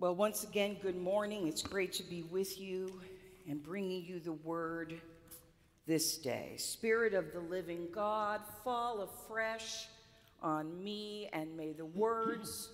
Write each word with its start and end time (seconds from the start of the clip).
Well, 0.00 0.14
once 0.14 0.44
again, 0.44 0.76
good 0.80 0.96
morning. 0.96 1.48
It's 1.48 1.60
great 1.60 1.92
to 1.94 2.04
be 2.04 2.22
with 2.22 2.60
you 2.60 3.00
and 3.48 3.60
bringing 3.60 4.04
you 4.04 4.20
the 4.20 4.30
word 4.32 5.00
this 5.88 6.18
day. 6.18 6.54
Spirit 6.56 7.14
of 7.14 7.32
the 7.32 7.40
living 7.40 7.88
God, 7.92 8.40
fall 8.62 9.00
afresh 9.00 9.88
on 10.40 10.84
me, 10.84 11.28
and 11.32 11.56
may 11.56 11.72
the 11.72 11.84
words 11.84 12.70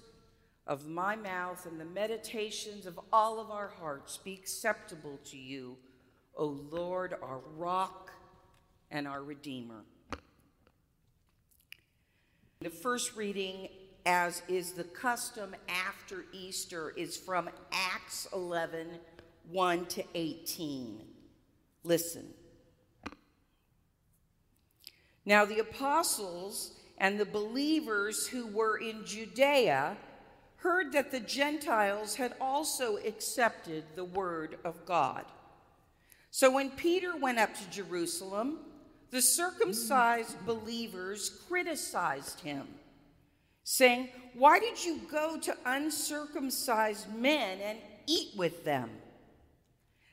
of 0.66 0.87
my 0.87 1.16
mouth 1.16 1.64
and 1.64 1.80
the 1.80 1.87
meditations 1.87 2.85
of 2.85 3.01
all 3.10 3.41
of 3.41 3.51
our 3.51 3.69
hearts 3.69 4.19
be 4.19 4.35
acceptable 4.35 5.19
to 5.25 5.38
you, 5.38 5.79
O 6.37 6.45
Lord, 6.45 7.15
our 7.22 7.41
rock 7.56 8.11
and 8.91 9.09
our 9.09 9.22
Redeemer. 9.22 9.81
The 12.61 12.69
first 12.69 13.17
reading 13.17 13.71
as 14.06 14.42
is 14.48 14.72
the 14.72 14.84
custom 14.84 15.54
after 15.68 16.27
Easter, 16.32 16.91
is 16.96 17.16
from 17.16 17.48
Acts 17.73 18.27
11 18.32 18.98
1 19.50 19.86
to 19.86 20.04
18. 20.14 21.02
Listen. 21.82 22.26
Now, 25.26 25.45
the 25.45 25.59
apostles 25.59 26.72
and 26.98 27.18
the 27.18 27.26
believers 27.26 28.26
who 28.26 28.46
were 28.46 28.76
in 28.76 29.04
Judea 29.04 29.96
heard 30.56 30.92
that 30.92 31.10
the 31.10 31.20
Gentiles 31.20 32.14
had 32.14 32.34
also 32.40 32.96
accepted 32.98 33.84
the 33.95 34.04
word 34.04 34.59
of 34.64 34.86
God. 34.86 35.24
So 36.30 36.50
when 36.50 36.70
Peter 36.70 37.16
went 37.16 37.38
up 37.38 37.54
to 37.54 37.70
Jerusalem, 37.70 38.60
the 39.10 39.23
circumcised 39.23 40.45
believers 40.46 41.42
criticized 41.48 42.40
him 42.40 42.66
saying, 43.64 44.10
Why 44.34 44.60
did 44.60 44.84
you 44.84 45.00
go 45.10 45.38
to 45.38 45.56
uncircumcised 45.64 47.12
men 47.14 47.59
and 47.60 47.78
eat 48.06 48.37
with 48.37 48.64
them? 48.64 48.90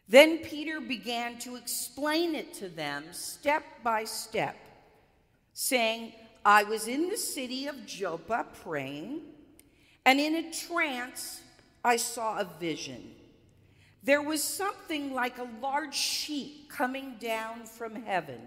Then 0.08 0.40
Peter 0.40 0.82
began 0.82 1.38
to 1.40 1.56
explain 1.56 2.34
it 2.36 2.54
to 2.56 2.70
them 2.70 3.06
step 3.12 3.64
by 3.84 4.06
step, 4.06 4.58
saying, 5.54 6.14
I 6.44 6.64
was 6.64 6.88
in 6.88 7.10
the 7.10 7.18
city 7.18 7.68
of 7.68 7.86
Joppa 7.86 8.48
praying, 8.64 9.22
and 10.06 10.20
in 10.20 10.36
a 10.36 10.52
trance 10.52 11.42
I 11.84 11.98
saw 11.98 12.40
a 12.40 12.50
vision. 12.60 13.16
There 14.04 14.22
was 14.22 14.44
something 14.44 15.14
like 15.14 15.38
a 15.38 15.48
large 15.62 15.96
sheet 15.96 16.66
coming 16.70 17.18
down 17.20 17.66
from 17.66 17.96
heaven, 17.96 18.42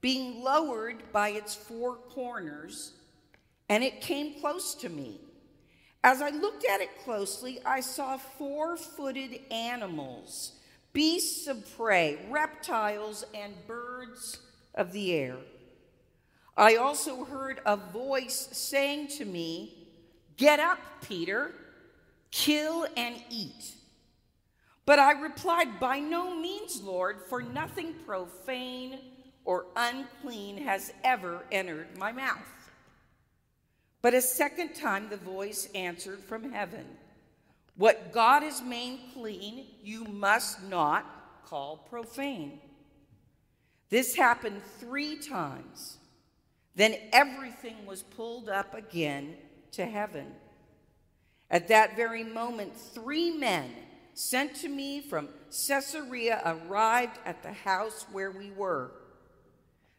being 0.00 0.42
lowered 0.42 1.12
by 1.12 1.30
its 1.30 1.54
four 1.54 1.96
corners 1.96 2.92
and 3.72 3.82
it 3.82 4.02
came 4.02 4.38
close 4.38 4.74
to 4.74 4.90
me. 4.90 5.18
As 6.04 6.20
I 6.20 6.28
looked 6.28 6.66
at 6.66 6.82
it 6.82 6.90
closely, 7.04 7.58
I 7.64 7.80
saw 7.80 8.18
four 8.18 8.76
footed 8.76 9.40
animals, 9.50 10.58
beasts 10.92 11.46
of 11.46 11.64
prey, 11.74 12.18
reptiles, 12.28 13.24
and 13.34 13.54
birds 13.66 14.40
of 14.74 14.92
the 14.92 15.14
air. 15.14 15.38
I 16.54 16.76
also 16.76 17.24
heard 17.24 17.62
a 17.64 17.78
voice 17.78 18.50
saying 18.52 19.08
to 19.16 19.24
me, 19.24 19.88
Get 20.36 20.60
up, 20.60 20.78
Peter, 21.08 21.52
kill 22.30 22.86
and 22.94 23.16
eat. 23.30 23.72
But 24.84 24.98
I 24.98 25.12
replied, 25.12 25.80
By 25.80 25.98
no 25.98 26.38
means, 26.38 26.82
Lord, 26.82 27.22
for 27.26 27.40
nothing 27.40 27.94
profane 28.04 28.98
or 29.46 29.64
unclean 29.76 30.58
has 30.58 30.92
ever 31.04 31.46
entered 31.50 31.96
my 31.96 32.12
mouth. 32.12 32.61
But 34.02 34.14
a 34.14 34.20
second 34.20 34.74
time 34.74 35.08
the 35.08 35.16
voice 35.16 35.68
answered 35.74 36.18
from 36.18 36.52
heaven 36.52 36.84
What 37.76 38.12
God 38.12 38.42
has 38.42 38.60
made 38.60 38.98
clean, 39.14 39.66
you 39.82 40.04
must 40.04 40.62
not 40.64 41.06
call 41.46 41.86
profane. 41.88 42.60
This 43.88 44.16
happened 44.16 44.62
three 44.80 45.16
times. 45.16 45.98
Then 46.74 46.96
everything 47.12 47.86
was 47.86 48.02
pulled 48.02 48.48
up 48.48 48.74
again 48.74 49.36
to 49.72 49.84
heaven. 49.84 50.26
At 51.50 51.68
that 51.68 51.96
very 51.96 52.24
moment, 52.24 52.74
three 52.74 53.30
men 53.30 53.70
sent 54.14 54.56
to 54.56 54.68
me 54.68 55.02
from 55.02 55.28
Caesarea 55.50 56.40
arrived 56.44 57.18
at 57.26 57.42
the 57.42 57.52
house 57.52 58.06
where 58.10 58.30
we 58.30 58.50
were. 58.50 58.90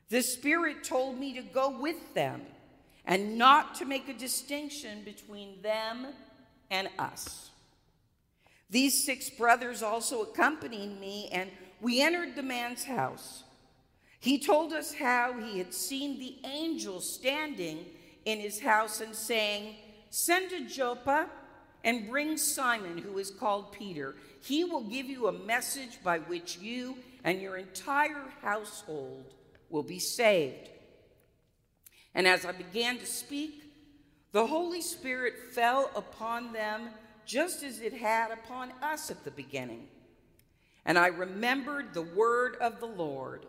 The 0.10 0.24
Spirit 0.24 0.84
told 0.84 1.20
me 1.20 1.34
to 1.36 1.44
go 1.44 1.70
with 1.80 2.14
them 2.16 2.42
and 3.06 3.38
not 3.38 3.76
to 3.76 3.86
make 3.86 4.08
a 4.08 4.14
distinction 4.14 5.04
between 5.04 5.62
them 5.62 6.08
and 6.72 6.90
us. 6.98 7.50
These 8.70 9.06
six 9.06 9.30
brothers 9.30 9.84
also 9.84 10.24
accompanied 10.24 11.00
me, 11.00 11.30
and 11.32 11.52
we 11.82 12.02
entered 12.02 12.36
the 12.36 12.44
man's 12.44 12.86
house. 12.86 13.44
He 14.20 14.40
told 14.40 14.72
us 14.72 14.94
how 14.94 15.34
he 15.34 15.58
had 15.58 15.74
seen 15.74 16.18
the 16.18 16.38
angel 16.48 17.02
standing 17.02 17.86
in 18.26 18.40
his 18.40 18.60
house 18.62 19.02
and 19.02 19.14
saying, 19.14 19.76
Send 20.10 20.50
to 20.52 20.66
Joppa 20.66 21.28
and 21.84 22.10
bring 22.10 22.38
Simon, 22.38 22.98
who 22.98 23.18
is 23.18 23.30
called 23.30 23.74
Peter. 23.74 24.16
He 24.42 24.64
will 24.64 24.84
give 24.84 25.08
you 25.08 25.28
a 25.28 25.32
message 25.34 26.00
by 26.04 26.20
which 26.20 26.58
you 26.58 26.98
and 27.24 27.42
your 27.42 27.58
entire 27.58 28.32
household 28.42 29.34
will 29.70 29.84
be 29.84 30.00
saved. 30.00 30.70
And 32.16 32.28
as 32.28 32.46
I 32.46 32.52
began 32.52 32.98
to 33.00 33.06
speak, 33.06 33.64
the 34.32 34.48
Holy 34.48 34.82
Spirit 34.82 35.36
fell 35.52 35.92
upon 35.96 36.54
them 36.54 36.90
just 37.26 37.64
as 37.64 37.80
it 37.80 37.94
had 37.94 38.32
upon 38.32 38.72
us 38.82 39.10
at 39.10 39.24
the 39.24 39.32
beginning. 39.32 39.88
And 40.86 40.98
I 40.98 41.08
remembered 41.08 41.94
the 41.94 42.02
word 42.02 42.58
of 42.58 42.80
the 42.80 42.88
Lord, 42.88 43.46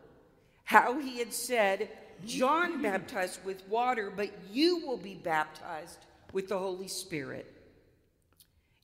how 0.64 0.98
he 0.98 1.18
had 1.18 1.32
said, 1.32 1.88
John 2.24 2.80
baptized 2.80 3.44
with 3.44 3.66
water, 3.68 4.12
but 4.14 4.30
you 4.50 4.86
will 4.86 4.96
be 4.96 5.14
baptized 5.14 5.98
with 6.32 6.48
the 6.48 6.58
Holy 6.58 6.88
Spirit. 6.88 7.50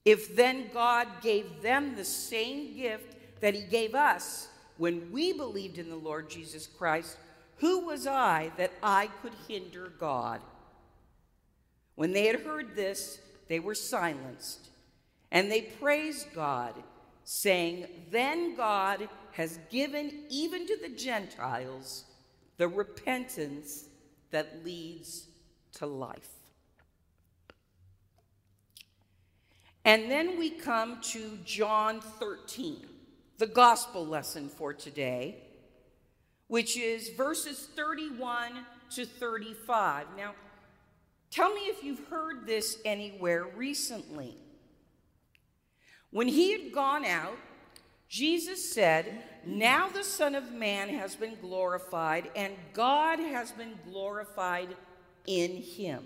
If 0.03 0.35
then 0.35 0.69
God 0.73 1.07
gave 1.21 1.61
them 1.61 1.95
the 1.95 2.03
same 2.03 2.75
gift 2.75 3.15
that 3.39 3.53
he 3.53 3.61
gave 3.61 3.95
us 3.95 4.47
when 4.77 5.11
we 5.11 5.31
believed 5.31 5.77
in 5.77 5.89
the 5.89 5.95
Lord 5.95 6.29
Jesus 6.29 6.67
Christ, 6.67 7.17
who 7.61 7.85
was 7.85 8.07
I 8.07 8.51
that 8.57 8.73
I 8.81 9.07
could 9.21 9.33
hinder 9.47 9.93
God? 9.99 10.41
When 11.93 12.11
they 12.11 12.25
had 12.25 12.41
heard 12.41 12.75
this, 12.75 13.19
they 13.47 13.59
were 13.59 13.75
silenced, 13.75 14.69
and 15.31 15.49
they 15.49 15.61
praised 15.61 16.33
God, 16.33 16.73
saying, 17.23 17.85
Then 18.09 18.55
God 18.55 19.07
has 19.33 19.59
given 19.69 20.23
even 20.29 20.65
to 20.65 20.75
the 20.81 20.89
Gentiles 20.89 22.05
the 22.57 22.67
repentance 22.67 23.85
that 24.31 24.65
leads 24.65 25.27
to 25.73 25.85
life. 25.85 26.29
And 29.85 30.09
then 30.09 30.39
we 30.39 30.49
come 30.49 30.99
to 31.01 31.37
John 31.45 32.01
13, 32.01 32.87
the 33.37 33.45
gospel 33.45 34.05
lesson 34.05 34.49
for 34.49 34.73
today 34.73 35.43
which 36.51 36.75
is 36.75 37.11
verses 37.11 37.69
31 37.77 38.51
to 38.89 39.05
35. 39.05 40.05
Now, 40.17 40.33
tell 41.29 41.53
me 41.53 41.61
if 41.61 41.81
you've 41.81 42.05
heard 42.09 42.45
this 42.45 42.77
anywhere 42.83 43.45
recently. 43.55 44.35
When 46.09 46.27
he 46.27 46.51
had 46.51 46.73
gone 46.73 47.05
out, 47.05 47.37
Jesus 48.09 48.69
said, 48.73 49.23
Now 49.45 49.87
the 49.87 50.03
Son 50.03 50.35
of 50.35 50.51
Man 50.51 50.89
has 50.89 51.15
been 51.15 51.37
glorified, 51.39 52.29
and 52.35 52.53
God 52.73 53.19
has 53.19 53.53
been 53.53 53.79
glorified 53.89 54.75
in 55.25 55.55
him. 55.55 56.03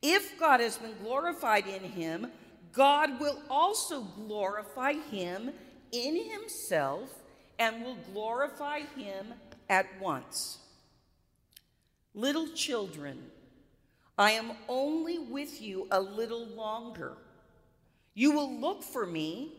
If 0.00 0.38
God 0.38 0.60
has 0.60 0.78
been 0.78 0.94
glorified 1.02 1.66
in 1.66 1.82
him, 1.82 2.28
God 2.72 3.18
will 3.18 3.42
also 3.50 4.02
glorify 4.02 4.92
him 4.92 5.50
in 5.90 6.30
himself 6.30 7.21
and 7.62 7.84
will 7.84 7.98
glorify 8.12 8.80
him 8.96 9.32
at 9.70 9.86
once. 10.00 10.58
Little 12.12 12.48
children, 12.48 13.22
I 14.18 14.32
am 14.32 14.50
only 14.68 15.20
with 15.20 15.62
you 15.62 15.86
a 15.92 16.00
little 16.00 16.46
longer. 16.46 17.12
You 18.14 18.32
will 18.32 18.52
look 18.52 18.82
for 18.82 19.06
me, 19.06 19.52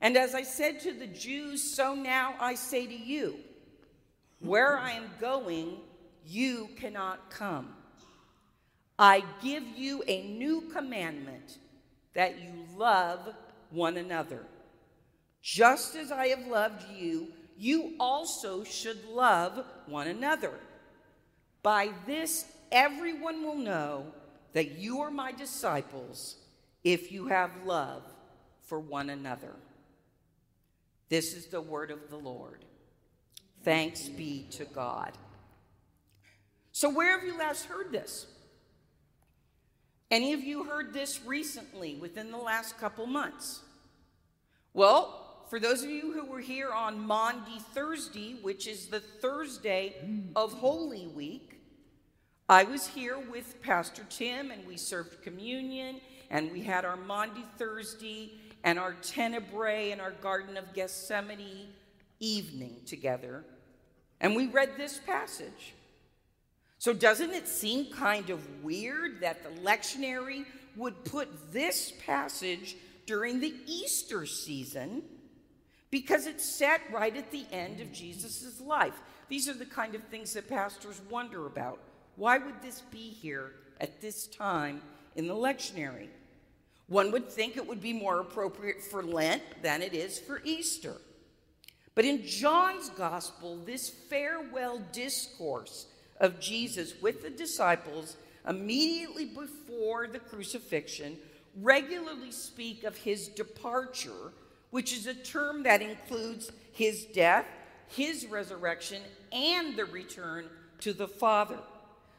and 0.00 0.16
as 0.16 0.32
I 0.32 0.42
said 0.42 0.78
to 0.82 0.92
the 0.92 1.08
Jews, 1.08 1.60
so 1.60 1.92
now 1.96 2.36
I 2.38 2.54
say 2.54 2.86
to 2.86 2.94
you, 2.94 3.34
where 4.38 4.78
I 4.78 4.92
am 4.92 5.10
going, 5.20 5.78
you 6.24 6.68
cannot 6.76 7.30
come. 7.30 7.74
I 8.96 9.24
give 9.42 9.64
you 9.76 10.04
a 10.06 10.22
new 10.22 10.70
commandment 10.72 11.58
that 12.14 12.40
you 12.40 12.52
love 12.76 13.34
one 13.70 13.96
another. 13.96 14.46
Just 15.44 15.94
as 15.94 16.10
I 16.10 16.28
have 16.28 16.46
loved 16.46 16.90
you, 16.96 17.28
you 17.58 17.96
also 18.00 18.64
should 18.64 19.04
love 19.04 19.62
one 19.84 20.08
another. 20.08 20.54
By 21.62 21.90
this, 22.06 22.46
everyone 22.72 23.44
will 23.44 23.58
know 23.58 24.06
that 24.54 24.78
you 24.78 25.02
are 25.02 25.10
my 25.10 25.32
disciples 25.32 26.36
if 26.82 27.12
you 27.12 27.26
have 27.26 27.50
love 27.66 28.02
for 28.62 28.80
one 28.80 29.10
another. 29.10 29.52
This 31.10 31.34
is 31.34 31.48
the 31.48 31.60
word 31.60 31.90
of 31.90 32.08
the 32.08 32.16
Lord. 32.16 32.64
Thanks 33.64 34.08
be 34.08 34.46
to 34.52 34.64
God. 34.64 35.12
So, 36.72 36.88
where 36.88 37.18
have 37.18 37.26
you 37.26 37.36
last 37.36 37.66
heard 37.66 37.92
this? 37.92 38.26
Any 40.10 40.32
of 40.32 40.40
you 40.40 40.64
heard 40.64 40.94
this 40.94 41.20
recently 41.26 41.96
within 41.96 42.30
the 42.30 42.38
last 42.38 42.78
couple 42.78 43.06
months? 43.06 43.60
Well, 44.72 45.23
for 45.48 45.60
those 45.60 45.82
of 45.82 45.90
you 45.90 46.12
who 46.12 46.24
were 46.24 46.40
here 46.40 46.70
on 46.70 46.98
Maundy 46.98 47.58
Thursday, 47.74 48.36
which 48.42 48.66
is 48.66 48.86
the 48.86 49.00
Thursday 49.00 49.94
of 50.34 50.52
Holy 50.52 51.06
Week, 51.06 51.60
I 52.48 52.64
was 52.64 52.86
here 52.86 53.18
with 53.18 53.62
Pastor 53.62 54.04
Tim 54.08 54.50
and 54.50 54.66
we 54.66 54.76
served 54.76 55.22
communion 55.22 56.00
and 56.30 56.52
we 56.52 56.62
had 56.62 56.84
our 56.84 56.96
Maundy 56.96 57.44
Thursday 57.58 58.32
and 58.64 58.78
our 58.78 58.94
Tenebrae 58.94 59.92
and 59.92 60.00
our 60.00 60.12
Garden 60.12 60.56
of 60.56 60.72
Gethsemane 60.74 61.68
evening 62.20 62.80
together. 62.86 63.44
And 64.20 64.34
we 64.34 64.46
read 64.46 64.70
this 64.76 64.98
passage. 64.98 65.74
So, 66.78 66.92
doesn't 66.92 67.30
it 67.30 67.48
seem 67.48 67.92
kind 67.92 68.30
of 68.30 68.62
weird 68.62 69.20
that 69.20 69.42
the 69.42 69.60
lectionary 69.62 70.44
would 70.76 71.04
put 71.04 71.52
this 71.52 71.92
passage 72.04 72.76
during 73.06 73.40
the 73.40 73.54
Easter 73.66 74.26
season 74.26 75.02
because 75.94 76.26
it's 76.26 76.44
set 76.44 76.80
right 76.92 77.16
at 77.16 77.30
the 77.30 77.46
end 77.52 77.78
of 77.80 77.92
Jesus' 77.92 78.60
life? 78.60 79.00
These 79.28 79.48
are 79.48 79.54
the 79.54 79.64
kind 79.64 79.94
of 79.94 80.02
things 80.02 80.32
that 80.32 80.48
pastors 80.48 81.00
wonder 81.08 81.46
about. 81.46 81.78
Why 82.16 82.36
would 82.36 82.60
this 82.60 82.80
be 82.80 83.10
here 83.10 83.52
at 83.80 84.00
this 84.00 84.26
time 84.26 84.82
in 85.14 85.28
the 85.28 85.36
lectionary? 85.36 86.08
One 86.88 87.12
would 87.12 87.30
think 87.30 87.56
it 87.56 87.68
would 87.68 87.80
be 87.80 87.92
more 87.92 88.18
appropriate 88.18 88.82
for 88.82 89.04
Lent 89.04 89.40
than 89.62 89.82
it 89.82 89.94
is 89.94 90.18
for 90.18 90.42
Easter. 90.42 90.96
But 91.94 92.04
in 92.04 92.26
John's 92.26 92.88
gospel, 92.88 93.60
this 93.64 93.88
farewell 93.88 94.82
discourse 94.90 95.86
of 96.18 96.40
Jesus 96.40 97.00
with 97.00 97.22
the 97.22 97.30
disciples 97.30 98.16
immediately 98.48 99.26
before 99.26 100.08
the 100.08 100.18
crucifixion 100.18 101.18
regularly 101.62 102.32
speak 102.32 102.82
of 102.82 102.96
his 102.96 103.28
departure, 103.28 104.32
which 104.74 104.92
is 104.92 105.06
a 105.06 105.14
term 105.14 105.62
that 105.62 105.80
includes 105.80 106.50
his 106.72 107.04
death, 107.04 107.46
his 107.86 108.26
resurrection, 108.26 109.00
and 109.30 109.76
the 109.76 109.84
return 109.84 110.46
to 110.80 110.92
the 110.92 111.06
Father. 111.06 111.60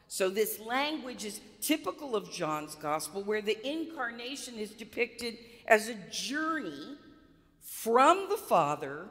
So, 0.08 0.30
this 0.30 0.58
language 0.58 1.26
is 1.26 1.42
typical 1.60 2.16
of 2.16 2.32
John's 2.32 2.74
gospel, 2.74 3.22
where 3.22 3.42
the 3.42 3.58
incarnation 3.68 4.54
is 4.54 4.70
depicted 4.70 5.36
as 5.68 5.90
a 5.90 5.96
journey 6.10 6.96
from 7.60 8.30
the 8.30 8.38
Father 8.38 9.04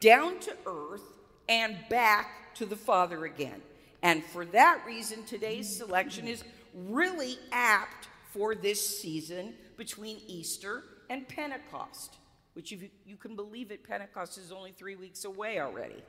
down 0.00 0.40
to 0.40 0.56
earth 0.64 1.12
and 1.46 1.76
back 1.90 2.54
to 2.54 2.64
the 2.64 2.74
Father 2.74 3.26
again. 3.26 3.60
And 4.02 4.24
for 4.24 4.46
that 4.46 4.82
reason, 4.86 5.24
today's 5.24 5.68
selection 5.68 6.26
is 6.26 6.42
really 6.74 7.38
apt 7.52 8.08
for 8.32 8.54
this 8.54 8.98
season 8.98 9.52
between 9.76 10.22
Easter 10.26 10.84
and 11.10 11.28
Pentecost, 11.28 12.14
which, 12.58 12.72
if 12.72 12.82
you, 13.06 13.16
can 13.16 13.36
believe 13.36 13.70
it, 13.70 13.86
Pentecost 13.86 14.36
is 14.36 14.50
only 14.50 14.72
three 14.72 14.96
weeks 14.96 15.24
away 15.24 15.60
already. 15.60 16.02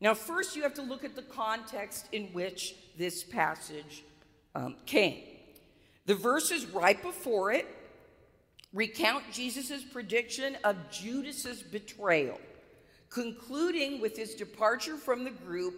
Now, 0.00 0.14
first, 0.14 0.56
you 0.56 0.64
have 0.64 0.74
to 0.74 0.82
look 0.82 1.04
at 1.04 1.14
the 1.14 1.22
context 1.22 2.08
in 2.10 2.24
which 2.32 2.74
this 2.98 3.22
passage 3.22 4.02
um, 4.56 4.74
came. 4.84 5.22
The 6.06 6.16
verses 6.16 6.66
right 6.66 7.00
before 7.00 7.52
it 7.52 7.68
recount 8.72 9.22
Jesus' 9.30 9.84
prediction 9.84 10.56
of 10.64 10.74
Judas's 10.90 11.62
betrayal, 11.62 12.40
concluding 13.08 14.00
with 14.00 14.16
his 14.16 14.34
departure 14.34 14.96
from 14.96 15.22
the 15.22 15.30
group 15.30 15.76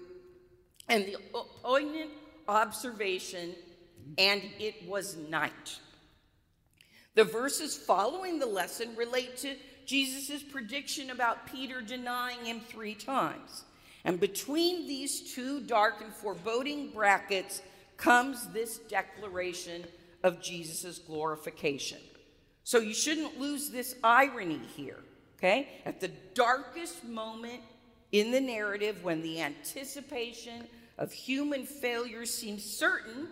and 0.89 1.05
the 1.05 1.19
poignant 1.63 2.13
observation, 2.49 3.55
and 4.17 4.41
it 4.59 4.89
was 4.89 5.19
night. 5.29 5.81
The 7.15 7.25
verses 7.25 7.77
following 7.77 8.39
the 8.39 8.47
lesson 8.47 8.95
relate 8.97 9.37
to 9.39 9.55
Jesus' 9.87 10.43
prediction 10.43 11.11
about 11.11 11.47
Peter 11.47 11.81
denying 11.81 12.45
him 12.45 12.61
three 12.61 12.95
times. 12.95 13.65
And 14.05 14.19
between 14.19 14.87
these 14.87 15.33
two 15.35 15.61
dark 15.61 16.01
and 16.03 16.13
foreboding 16.13 16.91
brackets 16.91 17.63
comes 17.97 18.49
this 18.49 18.79
declaration 18.79 19.85
of 20.23 20.43
Jesus' 20.43 20.99
glorification. 20.99 21.99
So 22.65 22.79
you 22.79 22.95
shouldn't 22.95 23.39
lose 23.39 23.71
this 23.71 23.95
irony 24.03 24.61
here, 24.75 24.99
okay? 25.39 25.69
At 25.85 26.01
the 26.01 26.11
darkest 26.35 27.05
moment 27.05 27.61
in 28.11 28.31
the 28.31 28.41
narrative, 28.41 29.05
when 29.05 29.23
the 29.23 29.41
anticipation 29.41 30.67
of 30.99 31.13
human 31.13 31.67
failure 31.67 32.27
seems 32.27 32.65
certain, 32.65 33.29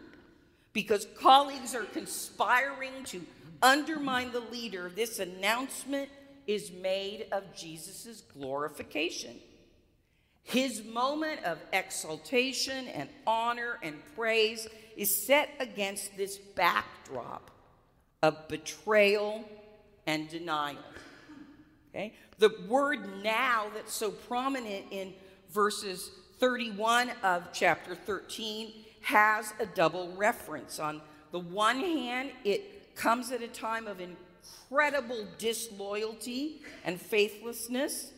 because 0.72 1.06
colleagues 1.18 1.74
are 1.74 1.84
conspiring 1.84 3.04
to 3.06 3.22
undermine 3.62 4.32
the 4.32 4.40
leader, 4.40 4.90
this 4.94 5.18
announcement 5.18 6.08
is 6.46 6.72
made 6.72 7.26
of 7.32 7.54
Jesus' 7.54 8.22
glorification. 8.32 9.36
His 10.42 10.84
moment 10.84 11.44
of 11.44 11.58
exaltation 11.72 12.88
and 12.88 13.08
honor 13.26 13.78
and 13.82 13.94
praise 14.16 14.66
is 14.96 15.14
set 15.14 15.50
against 15.60 16.16
this 16.16 16.36
backdrop 16.36 17.50
of 18.22 18.48
betrayal 18.48 19.48
and 20.06 20.28
denial. 20.28 20.78
Okay? 21.90 22.14
The 22.38 22.50
word 22.68 23.22
now 23.22 23.66
that's 23.74 23.92
so 23.92 24.10
prominent 24.10 24.86
in 24.90 25.14
verses 25.50 26.10
31 26.38 27.10
of 27.22 27.52
chapter 27.52 27.94
13 27.94 28.72
has 29.02 29.52
a 29.60 29.66
double 29.66 30.12
reference. 30.16 30.78
On 30.78 31.00
the 31.30 31.38
one 31.38 31.78
hand, 31.78 32.32
it 32.44 32.71
comes 32.94 33.30
at 33.30 33.42
a 33.42 33.48
time 33.48 33.86
of 33.86 34.00
incredible 34.00 35.26
disloyalty 35.38 36.62
and 36.84 37.00
faithlessness, 37.00 38.12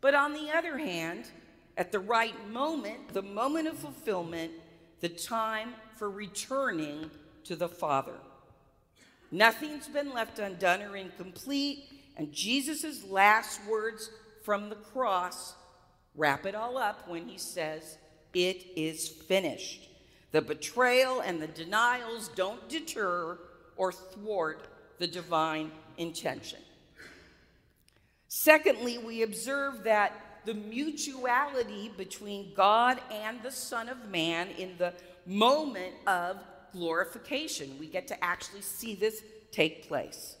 but 0.00 0.14
on 0.14 0.32
the 0.32 0.50
other 0.50 0.78
hand, 0.78 1.28
at 1.76 1.92
the 1.92 1.98
right 1.98 2.34
moment, 2.50 3.08
the 3.12 3.22
moment 3.22 3.68
of 3.68 3.78
fulfillment, 3.78 4.52
the 5.00 5.08
time 5.08 5.74
for 5.96 6.10
returning 6.10 7.10
to 7.44 7.56
the 7.56 7.68
Father. 7.68 8.14
Nothing's 9.30 9.88
been 9.88 10.12
left 10.12 10.38
undone 10.38 10.82
or 10.82 10.96
incomplete, 10.96 11.84
and 12.16 12.32
Jesus' 12.32 13.04
last 13.04 13.60
words 13.66 14.10
from 14.42 14.68
the 14.68 14.76
cross 14.76 15.54
wrap 16.14 16.46
it 16.46 16.54
all 16.54 16.78
up 16.78 17.08
when 17.08 17.26
he 17.28 17.38
says, 17.38 17.98
It 18.32 18.64
is 18.76 19.08
finished. 19.08 19.88
The 20.30 20.42
betrayal 20.42 21.20
and 21.20 21.40
the 21.40 21.48
denials 21.48 22.28
don't 22.28 22.68
deter 22.68 23.38
or 23.76 23.92
thwart 23.92 24.66
the 24.98 25.06
divine 25.06 25.70
intention. 25.96 26.60
Secondly, 28.28 28.98
we 28.98 29.22
observe 29.22 29.84
that 29.84 30.40
the 30.44 30.54
mutuality 30.54 31.92
between 31.96 32.52
God 32.54 33.00
and 33.10 33.42
the 33.42 33.50
Son 33.50 33.88
of 33.88 34.08
Man 34.10 34.48
in 34.58 34.76
the 34.76 34.92
moment 35.26 35.94
of 36.06 36.38
glorification. 36.72 37.78
We 37.78 37.86
get 37.86 38.08
to 38.08 38.24
actually 38.24 38.62
see 38.62 38.94
this 38.94 39.22
take 39.52 39.88
place. 39.88 40.36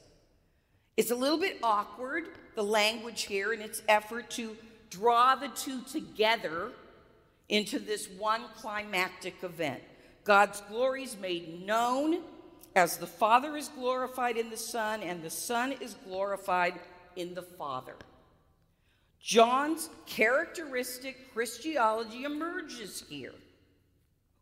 It's 0.96 1.10
a 1.10 1.16
little 1.16 1.38
bit 1.38 1.58
awkward, 1.62 2.24
the 2.54 2.62
language 2.62 3.22
here, 3.22 3.52
in 3.52 3.60
its 3.60 3.82
effort 3.88 4.30
to 4.32 4.56
draw 4.90 5.34
the 5.34 5.48
two 5.48 5.80
together 5.82 6.70
into 7.48 7.78
this 7.78 8.08
one 8.18 8.42
climactic 8.56 9.42
event. 9.42 9.82
God's 10.24 10.60
glory 10.62 11.04
is 11.04 11.16
made 11.16 11.66
known 11.66 12.22
as 12.74 12.96
the 12.96 13.06
Father 13.06 13.56
is 13.56 13.68
glorified 13.68 14.36
in 14.36 14.50
the 14.50 14.56
Son, 14.56 15.02
and 15.02 15.22
the 15.22 15.30
Son 15.30 15.72
is 15.72 15.94
glorified 16.06 16.74
in 17.16 17.34
the 17.34 17.42
Father. 17.42 17.94
John's 19.20 19.88
characteristic 20.06 21.32
Christology 21.32 22.24
emerges 22.24 23.04
here, 23.08 23.34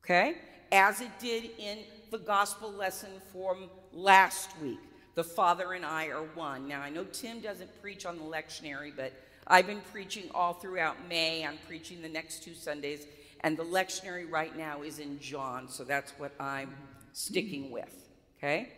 okay, 0.02 0.36
as 0.72 1.00
it 1.00 1.10
did 1.20 1.50
in 1.58 1.78
the 2.10 2.18
gospel 2.18 2.72
lesson 2.72 3.10
from 3.32 3.68
last 3.92 4.50
week. 4.60 4.80
The 5.14 5.22
Father 5.22 5.74
and 5.74 5.84
I 5.84 6.06
are 6.06 6.24
one. 6.34 6.66
Now, 6.66 6.80
I 6.80 6.88
know 6.88 7.04
Tim 7.04 7.40
doesn't 7.40 7.82
preach 7.82 8.06
on 8.06 8.16
the 8.16 8.24
lectionary, 8.24 8.92
but 8.96 9.12
I've 9.46 9.66
been 9.66 9.82
preaching 9.92 10.30
all 10.34 10.54
throughout 10.54 10.96
May. 11.06 11.44
I'm 11.44 11.58
preaching 11.66 12.00
the 12.00 12.08
next 12.08 12.42
two 12.42 12.54
Sundays, 12.54 13.06
and 13.40 13.56
the 13.56 13.64
lectionary 13.64 14.30
right 14.30 14.56
now 14.56 14.82
is 14.82 14.98
in 14.98 15.20
John, 15.20 15.68
so 15.68 15.84
that's 15.84 16.12
what 16.12 16.32
I'm 16.40 16.74
sticking 17.12 17.70
with, 17.70 18.01
okay? 18.42 18.72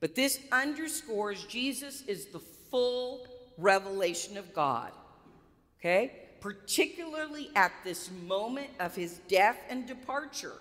But 0.00 0.14
this 0.14 0.40
underscores 0.52 1.44
Jesus 1.44 2.02
is 2.02 2.26
the 2.26 2.40
full 2.40 3.26
revelation 3.56 4.36
of 4.36 4.52
God 4.52 4.92
okay? 5.84 6.12
Particularly 6.40 7.50
at 7.54 7.72
this 7.84 8.10
moment 8.26 8.68
of 8.80 8.94
his 8.94 9.20
death 9.28 9.58
and 9.68 9.86
departure. 9.86 10.60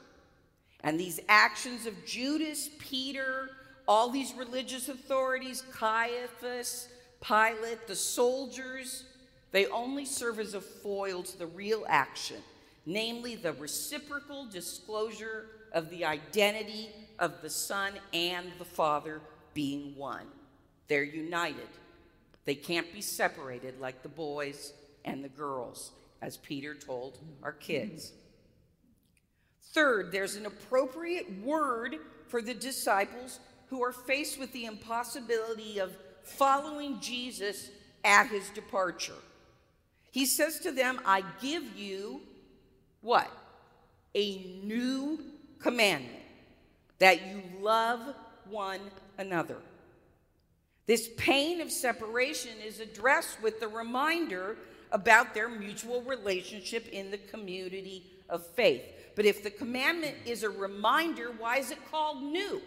And 0.81 0.99
these 0.99 1.19
actions 1.29 1.85
of 1.85 2.05
Judas, 2.05 2.69
Peter, 2.79 3.49
all 3.87 4.09
these 4.09 4.33
religious 4.33 4.89
authorities, 4.89 5.63
Caiaphas, 5.71 6.89
Pilate, 7.21 7.87
the 7.87 7.95
soldiers, 7.95 9.05
they 9.51 9.65
only 9.67 10.03
serve 10.03 10.39
as 10.39 10.53
a 10.53 10.61
foil 10.61 11.23
to 11.23 11.39
the 11.39 11.47
real 11.47 11.85
action, 11.87 12.37
namely 12.85 13.35
the 13.35 13.53
reciprocal 13.53 14.45
disclosure 14.45 15.45
of 15.71 15.89
the 15.89 16.03
identity 16.03 16.89
of 17.19 17.41
the 17.41 17.49
Son 17.49 17.93
and 18.13 18.51
the 18.59 18.65
Father 18.65 19.21
being 19.53 19.95
one. 19.95 20.27
They're 20.87 21.03
united. 21.03 21.67
They 22.45 22.55
can't 22.55 22.91
be 22.93 23.01
separated 23.01 23.79
like 23.79 24.03
the 24.03 24.09
boys 24.09 24.73
and 25.05 25.23
the 25.23 25.29
girls, 25.29 25.91
as 26.21 26.37
Peter 26.37 26.75
told 26.75 27.19
our 27.41 27.51
kids. 27.51 28.11
Third, 29.73 30.11
there's 30.11 30.35
an 30.35 30.45
appropriate 30.45 31.41
word 31.41 31.97
for 32.27 32.41
the 32.41 32.53
disciples 32.53 33.39
who 33.67 33.83
are 33.83 33.91
faced 33.91 34.39
with 34.39 34.51
the 34.51 34.65
impossibility 34.65 35.79
of 35.79 35.95
following 36.23 36.99
Jesus 36.99 37.69
at 38.03 38.27
his 38.27 38.49
departure. 38.49 39.13
He 40.11 40.25
says 40.25 40.59
to 40.59 40.71
them, 40.71 40.99
I 41.05 41.23
give 41.41 41.75
you 41.75 42.21
what? 43.01 43.31
A 44.15 44.59
new 44.63 45.19
commandment 45.59 46.22
that 47.03 47.27
you 47.27 47.41
love 47.59 47.99
one 48.49 48.79
another. 49.17 49.57
This 50.85 51.09
pain 51.17 51.59
of 51.59 51.69
separation 51.69 52.53
is 52.65 52.79
addressed 52.79 53.43
with 53.43 53.59
the 53.59 53.67
reminder 53.67 54.55
about 54.89 55.33
their 55.33 55.49
mutual 55.49 56.01
relationship 56.03 56.87
in 56.93 57.11
the 57.11 57.17
community 57.17 58.09
of 58.29 58.47
faith. 58.47 58.83
But 59.17 59.25
if 59.25 59.43
the 59.43 59.49
commandment 59.49 60.15
is 60.25 60.43
a 60.43 60.49
reminder, 60.49 61.33
why 61.37 61.57
is 61.57 61.71
it 61.71 61.91
called 61.91 62.23
new? 62.23 62.61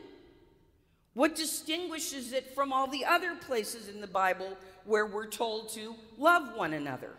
What 1.14 1.34
distinguishes 1.34 2.34
it 2.34 2.54
from 2.54 2.74
all 2.74 2.88
the 2.88 3.06
other 3.06 3.36
places 3.36 3.88
in 3.88 4.02
the 4.02 4.06
Bible 4.06 4.54
where 4.84 5.06
we're 5.06 5.28
told 5.28 5.70
to 5.70 5.94
love 6.18 6.54
one 6.54 6.74
another? 6.74 7.12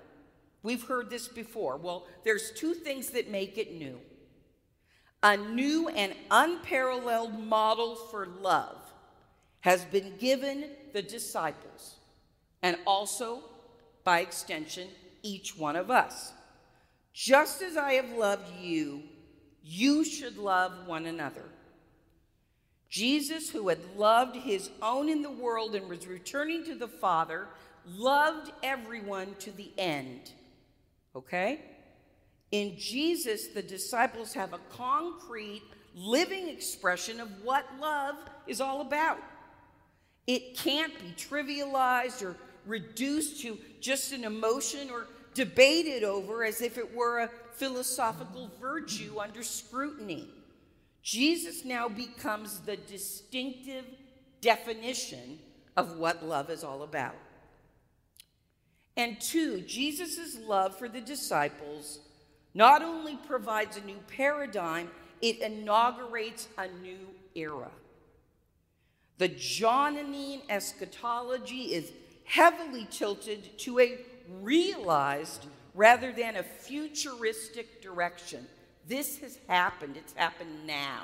We've 0.62 0.84
heard 0.84 1.10
this 1.10 1.28
before. 1.28 1.78
Well, 1.78 2.06
there's 2.24 2.52
two 2.52 2.76
things 2.76 3.10
that 3.10 3.32
make 3.32 3.58
it 3.58 3.74
new 3.74 4.00
a 5.28 5.36
new 5.36 5.90
and 5.90 6.14
unparalleled 6.32 7.38
model 7.38 7.96
for 7.96 8.28
love 8.42 8.78
has 9.60 9.84
been 9.84 10.14
given 10.18 10.70
the 10.94 11.02
disciples, 11.02 11.98
and 12.64 12.78
also, 12.88 13.44
by 14.06 14.22
extension, 14.22 14.88
each 15.24 15.58
one 15.58 15.76
of 15.76 15.92
us. 15.92 16.32
Just 17.12 17.62
as 17.62 17.76
I 17.76 17.94
have 17.94 18.12
loved 18.12 18.50
you, 18.62 19.04
you 19.62 20.06
should 20.06 20.38
love 20.38 20.88
one 20.88 21.06
another. 21.06 21.44
Jesus, 22.90 23.50
who 23.50 23.68
had 23.68 23.98
loved 23.98 24.38
his 24.38 24.70
own 24.82 25.10
in 25.10 25.24
the 25.24 25.30
world 25.30 25.76
and 25.76 25.90
was 25.90 26.08
returning 26.08 26.64
to 26.64 26.76
the 26.76 26.88
Father, 26.88 27.50
loved 27.86 28.50
everyone 28.64 29.36
to 29.40 29.52
the 29.52 29.74
end. 29.78 30.32
Okay? 31.14 31.60
In 32.52 32.78
Jesus, 32.78 33.48
the 33.48 33.62
disciples 33.62 34.34
have 34.34 34.54
a 34.54 34.60
concrete, 34.70 35.64
living 35.96 36.48
expression 36.48 37.20
of 37.20 37.30
what 37.44 37.66
love 37.80 38.16
is 38.46 38.62
all 38.62 38.82
about. 38.82 39.20
It 40.26 40.58
can't 40.58 40.94
be 41.00 41.14
trivialized 41.18 42.24
or 42.24 42.36
reduced 42.66 43.42
to 43.42 43.58
just 43.80 44.12
an 44.12 44.24
emotion 44.24 44.90
or 44.90 45.08
debated 45.34 46.04
over 46.04 46.44
as 46.44 46.62
if 46.62 46.78
it 46.78 46.96
were 46.96 47.20
a 47.20 47.30
philosophical 47.54 48.52
virtue 48.60 49.20
under 49.20 49.44
scrutiny. 49.44 50.30
Jesus 51.02 51.64
now 51.64 51.88
becomes 51.88 52.60
the 52.60 52.76
distinctive 52.76 53.86
definition 54.42 55.40
of 55.78 55.98
what 55.98 56.26
love 56.26 56.50
is 56.50 56.64
all 56.64 56.84
about. 56.84 57.16
And 58.98 59.20
two, 59.22 59.62
Jesus' 59.62 60.38
love 60.40 60.78
for 60.78 60.90
the 60.90 61.00
disciples 61.00 62.00
not 62.58 62.82
only 62.82 63.16
provides 63.28 63.78
a 63.78 63.82
new 63.82 64.00
paradigm, 64.08 64.90
it 65.22 65.42
inaugurates 65.42 66.48
a 66.58 66.68
new 66.82 67.08
era. 67.36 67.70
The 69.20 69.28
Johannine 69.28 70.42
eschatology 70.50 71.76
is 71.76 71.92
heavily 72.26 72.88
tilted 72.90 73.60
to 73.60 73.80
a 73.80 74.00
realized 74.42 75.46
rather 75.76 76.12
than 76.12 76.36
a 76.36 76.42
futuristic 76.42 77.80
direction. 77.80 78.48
This 78.88 79.20
has 79.20 79.38
happened. 79.48 79.96
It's 79.96 80.14
happened 80.14 80.66
now, 80.66 81.04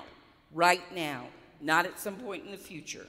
right 0.52 0.84
now, 0.96 1.28
not 1.62 1.86
at 1.86 2.00
some 2.00 2.16
point 2.16 2.46
in 2.46 2.52
the 2.52 2.58
future. 2.58 3.06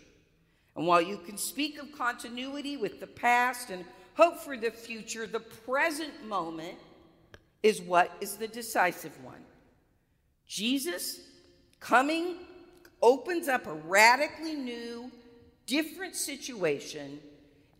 And 0.77 0.87
while 0.87 1.01
you 1.01 1.17
can 1.17 1.39
speak 1.39 1.79
of 1.79 1.93
continuity 1.93 2.77
with 2.77 3.01
the 3.01 3.07
past 3.07 3.71
and 3.71 3.87
hope 4.17 4.37
for 4.37 4.59
the 4.59 4.71
future, 4.71 5.27
the 5.27 5.41
present 5.41 6.27
moment 6.27 6.77
is 7.65 7.81
what 7.81 8.13
is 8.21 8.37
the 8.37 8.47
decisive 8.47 9.19
one. 9.25 9.43
Jesus 10.47 11.21
coming 11.81 12.37
opens 13.01 13.49
up 13.49 13.67
a 13.67 13.73
radically 13.73 14.55
new, 14.55 15.11
different 15.67 16.15
situation 16.15 17.19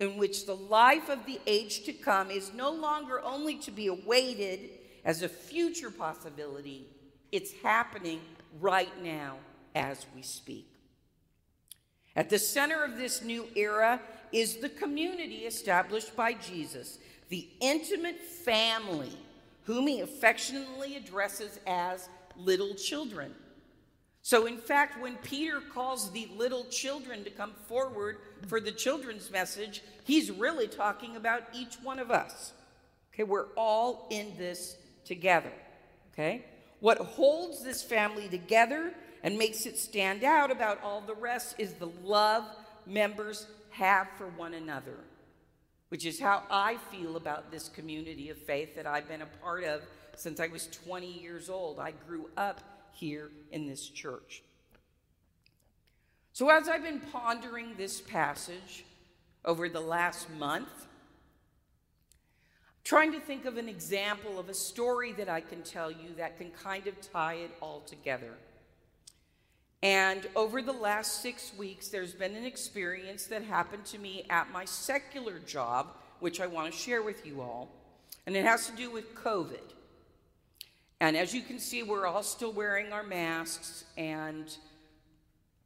in 0.01 0.17
which 0.17 0.47
the 0.47 0.57
life 0.57 1.11
of 1.11 1.27
the 1.27 1.39
age 1.47 1.85
to 1.85 1.93
come 1.93 2.31
is 2.31 2.51
no 2.55 2.73
longer 2.73 3.21
only 3.23 3.57
to 3.57 3.71
be 3.71 3.89
awaited 3.89 4.71
as 5.05 5.23
a 5.23 5.29
future 5.29 5.91
possibility, 5.91 6.87
it's 7.31 7.53
happening 7.63 8.21
right 8.61 9.03
now 9.03 9.37
as 9.75 10.07
we 10.17 10.23
speak. 10.23 10.67
At 12.17 12.31
the 12.31 12.39
center 12.39 12.83
of 12.85 12.97
this 12.97 13.23
new 13.23 13.47
era 13.55 14.01
is 14.33 14.57
the 14.57 14.71
community 14.71 15.41
established 15.41 16.17
by 16.17 16.33
Jesus, 16.33 16.99
the 17.29 17.47
intimate 17.61 18.21
family 18.21 19.13
whom 19.65 19.87
he 19.87 20.01
affectionately 20.01 20.97
addresses 20.97 21.59
as 21.67 22.09
little 22.37 22.75
children. 22.75 23.35
So, 24.23 24.47
in 24.47 24.57
fact, 24.57 25.01
when 25.03 25.17
Peter 25.17 25.61
calls 25.61 26.11
the 26.11 26.29
little 26.35 26.65
children 26.65 27.25
to 27.25 27.31
come 27.31 27.53
forward 27.67 28.17
for 28.47 28.59
the 28.59 28.73
children's 28.73 29.31
message, 29.31 29.83
he's 30.05 30.31
really 30.31 30.67
talking 30.67 31.17
about 31.17 31.43
each 31.53 31.75
one 31.83 31.99
of 31.99 32.11
us. 32.11 32.53
Okay, 33.13 33.25
we're 33.25 33.49
all 33.57 34.07
in 34.11 34.33
this 34.39 34.77
together. 35.05 35.53
Okay? 36.13 36.47
What 36.81 36.99
holds 36.99 37.63
this 37.63 37.83
family 37.83 38.29
together 38.29 38.95
and 39.23 39.39
makes 39.39 39.67
it 39.67 39.79
stand 39.79 40.25
out 40.25 40.51
about 40.51 40.83
all 40.83 41.01
the 41.01 41.15
rest 41.15 41.57
is 41.59 41.75
the 41.75 41.91
love 42.03 42.45
members 42.87 43.47
have 43.71 44.09
for 44.17 44.29
one 44.29 44.55
another 44.55 44.97
which 45.89 46.05
is 46.05 46.21
how 46.21 46.43
I 46.51 46.77
feel 46.91 47.17
about 47.17 47.51
this 47.51 47.69
community 47.69 48.31
of 48.31 48.39
faith 48.39 48.75
that 48.77 48.87
I've 48.87 49.09
been 49.09 49.23
a 49.23 49.27
part 49.43 49.65
of 49.65 49.83
since 50.17 50.41
I 50.41 50.49
was 50.49 50.67
20 50.69 51.07
years 51.07 51.49
old. 51.49 51.79
I 51.79 51.93
grew 52.07 52.31
up 52.37 52.61
here 52.93 53.31
in 53.51 53.67
this 53.67 53.89
church. 53.89 54.43
So, 56.33 56.51
as 56.51 56.69
I've 56.69 56.83
been 56.83 57.01
pondering 57.01 57.75
this 57.77 58.01
passage 58.01 58.85
over 59.45 59.69
the 59.69 59.81
last 59.81 60.29
month, 60.31 60.87
trying 62.83 63.13
to 63.13 63.21
think 63.21 63.45
of 63.45 63.57
an 63.57 63.69
example 63.69 64.39
of 64.39 64.49
a 64.49 64.55
story 64.55 65.13
that 65.13 65.29
I 65.29 65.41
can 65.41 65.63
tell 65.63 65.91
you 65.91 66.15
that 66.17 66.39
can 66.39 66.51
kind 66.51 66.87
of 66.87 67.01
tie 67.01 67.35
it 67.35 67.51
all 67.61 67.81
together. 67.87 68.35
And 69.85 70.27
over 70.35 70.63
the 70.63 70.73
last 70.73 71.21
six 71.21 71.53
weeks, 71.59 71.89
there's 71.89 72.15
been 72.15 72.35
an 72.37 72.47
experience 72.47 73.27
that 73.27 73.45
happened 73.45 73.85
to 73.87 73.99
me 73.99 74.25
at 74.31 74.51
my 74.51 74.65
secular 74.65 75.39
job, 75.41 75.89
which 76.21 76.41
I 76.41 76.47
want 76.47 76.73
to 76.73 76.79
share 76.79 77.03
with 77.03 77.27
you 77.27 77.43
all. 77.43 77.69
And 78.27 78.35
it 78.35 78.47
has 78.47 78.67
to 78.71 78.75
do 78.75 78.91
with 78.91 79.15
COVID. 79.15 79.61
And 81.01 81.19
as 81.19 81.35
you 81.35 81.43
can 81.43 81.59
see, 81.59 81.83
we're 81.83 82.07
all 82.07 82.23
still 82.23 82.51
wearing 82.51 82.95
our 82.95 83.03
masks. 83.03 83.85
And 83.99 84.57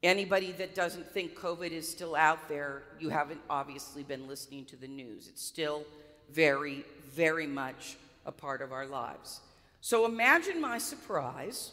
anybody 0.03 0.51
that 0.51 0.75
doesn't 0.75 1.07
think 1.13 1.39
COVID 1.39 1.71
is 1.71 1.89
still 1.89 2.17
out 2.17 2.49
there, 2.49 2.83
you 2.99 3.11
haven't 3.11 3.41
obviously 3.49 4.03
been 4.03 4.27
listening 4.27 4.65
to 4.65 4.75
the 4.75 4.89
news. 4.89 5.29
It's 5.29 5.45
still 5.45 5.85
very, 6.33 6.85
very 7.13 7.47
much 7.47 7.97
a 8.27 8.33
part 8.33 8.63
of 8.63 8.73
our 8.73 8.85
lives. 8.85 9.39
So 9.81 10.07
imagine 10.07 10.61
my 10.61 10.79
surprise 10.79 11.71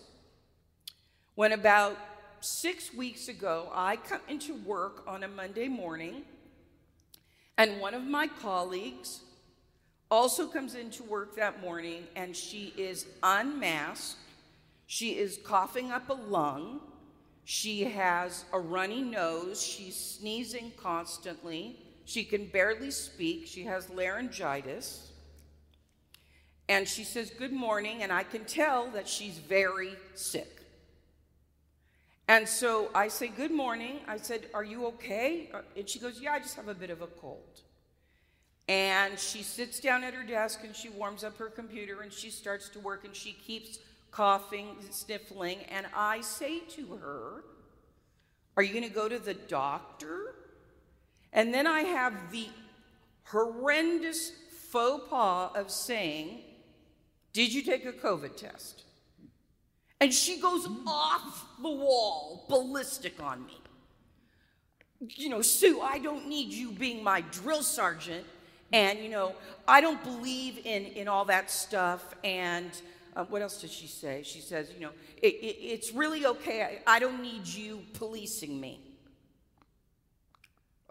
when 1.34 1.52
about 1.52 1.98
six 2.46 2.94
weeks 2.94 3.28
ago, 3.28 3.70
I 3.74 3.96
come 3.96 4.22
into 4.28 4.56
work 4.56 5.04
on 5.08 5.24
a 5.24 5.28
Monday 5.28 5.68
morning, 5.68 6.24
and 7.58 7.80
one 7.80 7.94
of 7.94 8.04
my 8.04 8.28
colleagues 8.28 9.22
also 10.12 10.48
comes 10.48 10.76
into 10.76 11.04
work 11.04 11.36
that 11.36 11.62
morning, 11.62 12.04
and 12.16 12.36
she 12.36 12.74
is 12.78 13.08
unmasked. 13.24 14.20
She 14.86 15.18
is 15.18 15.40
coughing 15.44 15.92
up 15.92 16.10
a 16.10 16.14
lung. 16.14 16.82
She 17.44 17.86
has 17.86 18.46
a 18.54 18.60
runny 18.60 19.02
nose. 19.02 19.62
She's 19.64 19.96
sneezing 19.96 20.72
constantly. 20.78 21.80
She 22.06 22.24
can 22.24 22.46
barely 22.46 22.92
speak. 22.92 23.48
She 23.48 23.64
has 23.64 23.90
laryngitis. 23.90 25.12
And 26.70 26.88
she 26.88 27.04
says, 27.04 27.32
Good 27.32 27.54
morning. 27.54 28.04
And 28.04 28.12
I 28.12 28.24
can 28.24 28.46
tell 28.46 28.90
that 28.92 29.08
she's 29.08 29.38
very 29.40 29.96
sick. 30.14 30.65
And 32.28 32.48
so 32.48 32.90
I 32.96 33.08
say, 33.08 33.28
Good 33.28 33.52
morning. 33.52 34.00
I 34.08 34.18
said, 34.18 34.48
Are 34.54 34.64
you 34.64 34.88
okay? 34.88 35.50
Uh, 35.54 35.62
and 35.78 35.88
she 35.88 36.00
goes, 36.00 36.20
Yeah, 36.20 36.34
I 36.34 36.40
just 36.40 36.56
have 36.56 36.68
a 36.68 36.74
bit 36.74 36.90
of 36.90 37.02
a 37.02 37.08
cold. 37.08 37.62
And 38.68 39.20
she 39.20 39.44
sits 39.44 39.80
down 39.80 40.04
at 40.04 40.16
her 40.16 40.24
desk 40.24 40.62
and 40.64 40.76
she 40.76 40.90
warms 40.90 41.24
up 41.24 41.38
her 41.38 41.50
computer 41.50 42.02
and 42.02 42.12
she 42.12 42.32
starts 42.32 42.68
to 42.70 42.80
work 42.80 43.06
and 43.06 43.16
she 43.16 43.34
keeps 43.34 43.78
coughing, 44.10 44.76
sniffling. 44.90 45.60
And 45.70 45.86
I 45.96 46.22
say 46.22 46.60
to 46.60 46.96
her, 46.96 47.44
Are 48.58 48.64
you 48.64 48.74
going 48.74 48.88
to 48.88 48.94
go 48.94 49.08
to 49.08 49.20
the 49.20 49.36
doctor? 49.36 50.34
And 51.32 51.54
then 51.54 51.68
I 51.68 51.82
have 51.82 52.32
the 52.32 52.48
horrendous 53.26 54.32
faux 54.72 55.04
pas 55.10 55.52
of 55.54 55.70
saying, 55.70 56.40
Did 57.34 57.54
you 57.54 57.62
take 57.62 57.86
a 57.86 57.94
COVID 57.94 58.36
test? 58.36 58.85
And 60.02 60.14
she 60.14 60.40
goes 60.40 60.68
off 60.86 61.46
the 61.62 61.70
wall, 61.70 62.46
ballistic 62.50 63.22
on 63.22 63.46
me. 63.46 63.62
You 65.00 65.30
know, 65.30 65.42
Sue, 65.42 65.82
I 65.82 66.00
don't 66.00 66.28
need 66.28 66.52
you 66.52 66.72
being 66.72 67.04
my 67.04 67.22
drill 67.32 67.64
sergeant. 67.64 68.26
And, 68.74 69.00
you 69.00 69.10
know, 69.10 69.36
I 69.68 69.80
don't 69.80 70.04
believe 70.04 70.60
in, 70.66 70.86
in 70.86 71.08
all 71.08 71.26
that 71.26 71.50
stuff. 71.50 72.16
And 72.24 72.70
uh, 73.16 73.24
what 73.26 73.42
else 73.42 73.62
does 73.62 73.72
she 73.72 73.88
say? 73.88 74.22
She 74.24 74.42
says, 74.42 74.72
you 74.74 74.82
know, 74.82 74.92
it, 75.22 75.36
it, 75.36 75.58
it's 75.62 75.94
really 75.94 76.26
okay. 76.26 76.82
I, 76.86 76.96
I 76.96 77.00
don't 77.00 77.22
need 77.22 77.48
you 77.48 77.82
policing 77.94 78.60
me. 78.60 78.82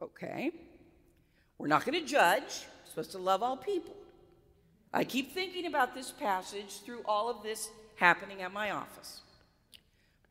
Okay. 0.00 0.50
We're 1.58 1.66
not 1.66 1.84
going 1.84 2.00
to 2.00 2.06
judge. 2.06 2.42
We're 2.42 2.88
supposed 2.90 3.12
to 3.12 3.18
love 3.18 3.42
all 3.42 3.56
people. 3.56 3.94
I 4.92 5.04
keep 5.04 5.34
thinking 5.34 5.66
about 5.66 5.94
this 5.94 6.10
passage 6.10 6.80
through 6.84 7.02
all 7.04 7.28
of 7.28 7.42
this 7.42 7.68
happening 7.96 8.42
at 8.42 8.52
my 8.52 8.70
office. 8.70 9.20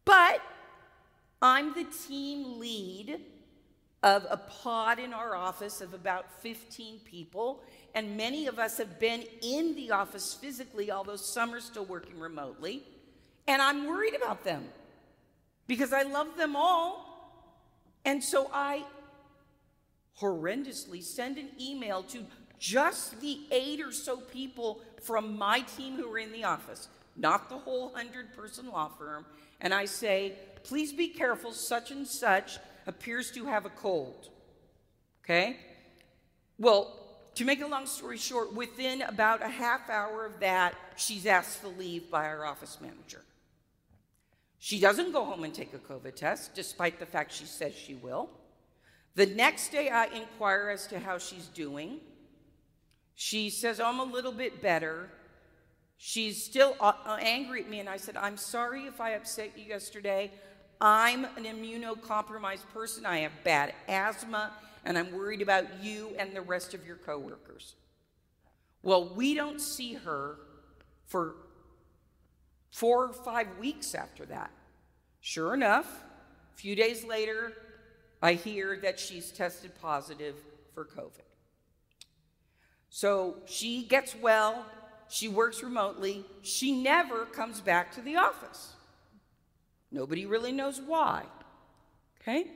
But 0.06 0.42
I'm 1.42 1.74
the 1.74 1.86
team 2.08 2.60
lead 2.60 3.20
of 4.02 4.26
a 4.30 4.38
pod 4.38 5.00
in 5.00 5.14
our 5.14 5.36
office 5.36 5.80
of 5.80 5.94
about 5.94 6.42
15 6.42 7.00
people, 7.06 7.64
and 7.96 8.18
many 8.18 8.48
of 8.48 8.60
us 8.60 8.78
have 8.78 9.00
been 9.00 9.24
in 9.42 9.76
the 9.76 9.92
office 9.92 10.34
physically, 10.34 10.92
although 10.92 11.16
some 11.16 11.54
are 11.54 11.62
still 11.62 11.86
working 11.86 12.20
remotely. 12.20 12.84
And 13.48 13.62
I'm 13.62 13.88
worried 13.88 14.16
about 14.16 14.44
them 14.44 14.68
because 15.68 15.94
I 15.94 16.04
love 16.04 16.38
them 16.38 16.56
all. 16.56 17.10
And 18.06 18.24
so 18.24 18.50
I 18.54 18.84
horrendously 20.20 21.02
send 21.02 21.38
an 21.38 21.50
email 21.60 22.04
to 22.04 22.26
just 22.60 23.20
the 23.20 23.42
eight 23.52 23.82
or 23.82 23.92
so 23.92 24.18
people 24.18 24.82
from 25.02 25.38
my 25.38 25.62
team 25.62 25.96
who 25.96 26.10
are 26.12 26.18
in 26.18 26.32
the 26.32 26.44
office, 26.44 26.88
not 27.16 27.50
the 27.50 27.58
whole 27.58 27.92
100 27.92 28.36
person 28.36 28.70
law 28.70 28.90
firm. 28.98 29.26
And 29.62 29.74
I 29.74 29.86
say, 29.86 30.34
please 30.64 30.92
be 30.92 31.08
careful, 31.08 31.52
such 31.52 31.92
and 31.92 32.08
such 32.08 32.58
appears 32.88 33.32
to 33.32 33.46
have 33.46 33.66
a 33.66 33.70
cold. 33.70 34.30
Okay? 35.24 35.58
Well, 36.58 37.00
to 37.36 37.46
make 37.46 37.62
a 37.62 37.68
long 37.68 37.86
story 37.86 38.18
short, 38.18 38.54
within 38.54 39.02
about 39.02 39.42
a 39.42 39.48
half 39.48 39.90
hour 39.90 40.26
of 40.26 40.40
that, 40.40 40.76
she's 40.96 41.26
asked 41.26 41.62
to 41.62 41.68
leave 41.68 42.12
by 42.12 42.26
our 42.26 42.46
office 42.46 42.78
manager. 42.80 43.24
She 44.60 44.80
doesn't 44.80 45.12
go 45.12 45.26
home 45.26 45.44
and 45.44 45.54
take 45.54 45.74
a 45.74 45.78
COVID 45.78 46.16
test, 46.16 46.54
despite 46.56 47.00
the 47.00 47.06
fact 47.06 47.34
she 47.34 47.46
says 47.46 47.74
she 47.76 47.96
will. 47.96 48.30
The 49.16 49.26
next 49.26 49.72
day, 49.72 49.90
I 49.90 50.06
inquire 50.06 50.70
as 50.70 50.88
to 50.88 51.00
how 51.00 51.18
she's 51.18 51.48
doing. 51.48 52.00
She 53.16 53.50
says, 53.50 53.80
oh, 53.80 53.86
I'm 53.86 54.00
a 54.00 54.04
little 54.04 54.32
bit 54.32 54.62
better. 54.62 55.10
She's 56.06 56.44
still 56.44 56.76
uh, 56.82 56.92
uh, 57.06 57.18
angry 57.22 57.62
at 57.62 57.70
me, 57.70 57.80
and 57.80 57.88
I 57.88 57.96
said, 57.96 58.18
I'm 58.18 58.36
sorry 58.36 58.88
if 58.88 59.00
I 59.00 59.12
upset 59.12 59.54
you 59.56 59.64
yesterday. 59.64 60.32
I'm 60.82 61.24
an 61.24 61.46
immunocompromised 61.46 62.68
person. 62.74 63.06
I 63.06 63.20
have 63.20 63.32
bad 63.46 63.74
asthma, 63.88 64.52
and 64.84 64.98
I'm 64.98 65.14
worried 65.14 65.42
about 65.42 65.82
you 65.82 66.10
and 66.20 66.36
the 66.36 66.42
rest 66.42 66.74
of 66.74 66.86
your 66.86 66.98
coworkers. 66.98 67.76
Well, 68.82 69.16
we 69.16 69.34
don't 69.34 69.62
see 69.62 69.94
her 69.94 70.40
for 71.06 71.36
four 72.70 73.06
or 73.06 73.14
five 73.14 73.48
weeks 73.58 73.96
after 73.96 74.26
that. 74.26 74.52
Sure 75.22 75.54
enough, 75.54 75.88
a 76.54 76.58
few 76.58 76.76
days 76.76 77.06
later, 77.06 77.54
I 78.22 78.34
hear 78.34 78.78
that 78.82 79.00
she's 79.00 79.32
tested 79.32 79.72
positive 79.82 80.36
for 80.74 80.84
COVID. 80.84 81.24
So 82.90 83.38
she 83.46 83.84
gets 83.86 84.18
well, 84.18 84.66
she 85.14 85.28
works 85.28 85.62
remotely, 85.62 86.26
she 86.42 86.72
never 86.72 87.26
comes 87.26 87.62
back 87.62 87.92
to 87.94 88.02
the 88.02 88.16
office. 88.16 88.74
Nobody 89.92 90.26
really 90.26 90.52
knows 90.52 90.82
why. 90.82 91.24
Okay? 92.20 92.48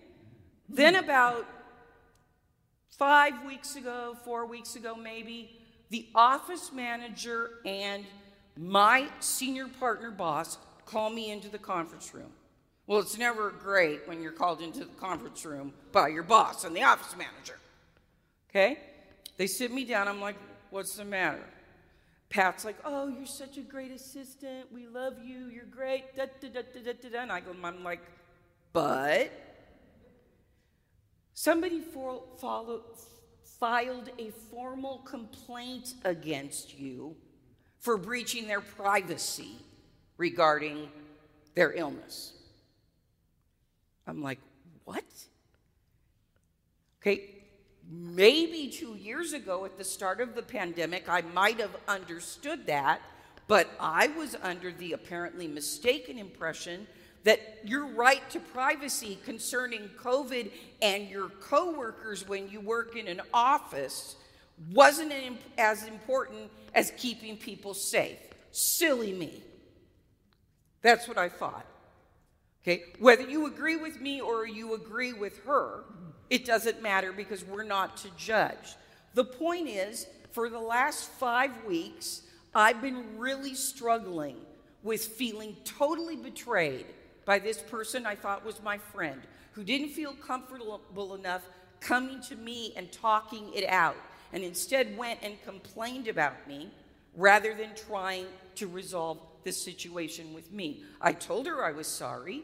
Then, 0.68 0.96
about 0.96 1.46
five 2.98 3.46
weeks 3.46 3.76
ago, 3.76 4.18
four 4.26 4.48
weeks 4.48 4.76
ago, 4.76 4.96
maybe, 4.96 5.52
the 5.92 6.08
office 6.16 6.72
manager 6.74 7.52
and 7.64 8.06
my 8.58 9.08
senior 9.20 9.68
partner 9.68 10.10
boss 10.10 10.58
call 10.88 11.12
me 11.12 11.30
into 11.30 11.50
the 11.50 11.60
conference 11.60 12.12
room. 12.12 12.32
Well, 12.88 13.00
it's 13.00 13.20
never 13.20 13.52
great 13.52 14.08
when 14.08 14.24
you're 14.24 14.32
called 14.32 14.62
into 14.62 14.80
the 14.80 14.86
conference 15.00 15.46
room 15.46 15.74
by 15.92 16.08
your 16.08 16.24
boss 16.24 16.64
and 16.64 16.76
the 16.76 16.82
office 16.82 17.16
manager. 17.16 17.60
Okay? 18.50 18.80
They 19.38 19.46
sit 19.46 19.72
me 19.72 19.86
down. 19.86 20.08
I'm 20.08 20.20
like, 20.20 20.38
what's 20.72 20.96
the 20.96 21.06
matter? 21.06 21.44
Pat's 22.30 22.66
like, 22.66 22.78
oh, 22.84 23.08
you're 23.08 23.26
such 23.26 23.58
a 23.58 23.62
great 23.62 23.92
assistant. 23.92 24.72
We 24.72 24.88
love 24.88 25.14
you. 25.24 25.48
You're 25.48 25.66
great. 25.66 26.16
Da, 26.16 26.26
da, 26.42 26.50
da, 26.50 26.62
da, 26.62 26.94
da, 26.94 27.10
da. 27.10 27.22
And 27.22 27.32
I 27.32 27.40
go, 27.40 27.56
I'm 27.64 27.84
like, 27.84 28.02
but 28.74 29.32
somebody 31.34 31.80
for, 31.80 32.24
filed 33.60 34.10
a 34.20 34.30
formal 34.52 35.00
complaint 35.00 35.94
against 36.04 36.78
you 36.78 37.16
for 37.80 37.98
breaching 37.98 38.48
their 38.48 38.62
privacy 38.62 39.56
regarding 40.18 40.90
their 41.56 41.72
illness. 41.74 42.34
I'm 44.06 44.22
like, 44.22 44.40
what? 44.84 45.04
Okay, 47.02 47.37
maybe 47.90 48.70
two 48.70 48.96
years 48.96 49.34
ago 49.34 49.66
at 49.66 49.78
the 49.78 49.84
start 49.84 50.20
of 50.20 50.36
the 50.36 50.42
pandemic, 50.42 51.08
I 51.08 51.22
might 51.22 51.60
have 51.60 51.76
understood 51.88 52.66
that, 52.68 53.02
but 53.48 53.70
I 53.80 54.08
was 54.08 54.36
under 54.42 54.72
the 54.72 54.94
apparently 54.94 55.48
mistaken 55.48 56.18
impression 56.18 56.88
that 57.24 57.60
your 57.64 57.86
right 57.88 58.28
to 58.30 58.40
privacy 58.40 59.18
concerning 59.26 59.90
COVID 60.02 60.52
and 60.82 61.10
your 61.10 61.30
coworkers 61.30 62.28
when 62.28 62.50
you 62.50 62.62
work 62.62 62.96
in 62.96 63.08
an 63.08 63.22
office 63.34 64.16
wasn't 64.72 65.14
as 65.58 65.86
important 65.88 66.50
as 66.74 66.92
keeping 66.98 67.38
people 67.38 67.74
safe. 67.74 68.18
Silly 68.52 69.14
me. 69.14 69.44
That's 70.82 71.08
what 71.08 71.18
I 71.18 71.30
thought. 71.30 71.66
Okay, 72.64 72.84
whether 73.00 73.24
you 73.24 73.46
agree 73.46 73.76
with 73.78 74.02
me 74.02 74.20
or 74.20 74.46
you 74.46 74.74
agree 74.74 75.14
with 75.14 75.44
her, 75.46 75.84
it 76.30 76.46
doesn't 76.46 76.82
matter 76.82 77.12
because 77.12 77.46
we're 77.46 77.64
not 77.64 77.98
to 77.98 78.10
judge. 78.18 78.76
The 79.14 79.24
point 79.24 79.68
is, 79.68 80.08
for 80.32 80.50
the 80.50 80.60
last 80.60 81.10
five 81.12 81.52
weeks, 81.66 82.22
I've 82.54 82.82
been 82.82 83.18
really 83.18 83.56
struggling 83.56 84.38
with 84.84 85.04
feeling 85.04 85.56
totally 85.64 86.16
betrayed 86.16 86.86
by 87.26 87.40
this 87.40 87.62
person 87.62 88.06
I 88.06 88.16
thought 88.16 88.46
was 88.46 88.62
my 88.64 88.78
friend 88.78 89.22
who 89.52 89.64
didn't 89.64 89.90
feel 89.90 90.14
comfortable 90.14 91.16
enough 91.16 91.44
coming 91.80 92.22
to 92.22 92.36
me 92.36 92.74
and 92.76 92.92
talking 92.92 93.52
it 93.54 93.68
out 93.68 93.98
and 94.34 94.44
instead 94.44 94.98
went 94.98 95.20
and 95.24 95.42
complained 95.44 96.08
about 96.08 96.48
me 96.48 96.72
rather 97.16 97.54
than 97.54 97.70
trying 97.76 98.26
to 98.56 98.68
resolve 98.68 99.20
the 99.44 99.52
situation 99.52 100.34
with 100.34 100.52
me. 100.52 100.84
I 101.02 101.14
told 101.14 101.48
her 101.48 101.64
I 101.64 101.72
was 101.72 101.88
sorry. 101.88 102.44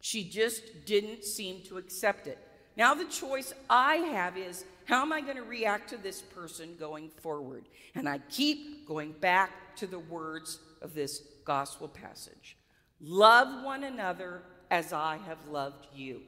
She 0.00 0.24
just 0.24 0.86
didn't 0.86 1.24
seem 1.24 1.62
to 1.64 1.78
accept 1.78 2.26
it. 2.26 2.38
Now, 2.76 2.94
the 2.94 3.04
choice 3.04 3.52
I 3.68 3.96
have 3.96 4.38
is 4.38 4.64
how 4.86 5.02
am 5.02 5.12
I 5.12 5.20
going 5.20 5.36
to 5.36 5.42
react 5.42 5.90
to 5.90 5.96
this 5.96 6.22
person 6.22 6.76
going 6.78 7.10
forward? 7.22 7.64
And 7.94 8.08
I 8.08 8.18
keep 8.30 8.88
going 8.88 9.12
back 9.12 9.76
to 9.76 9.86
the 9.86 9.98
words 9.98 10.58
of 10.82 10.94
this 10.94 11.22
gospel 11.44 11.88
passage 11.88 12.56
Love 13.00 13.64
one 13.64 13.84
another 13.84 14.42
as 14.70 14.92
I 14.92 15.18
have 15.26 15.38
loved 15.50 15.86
you. 15.94 16.22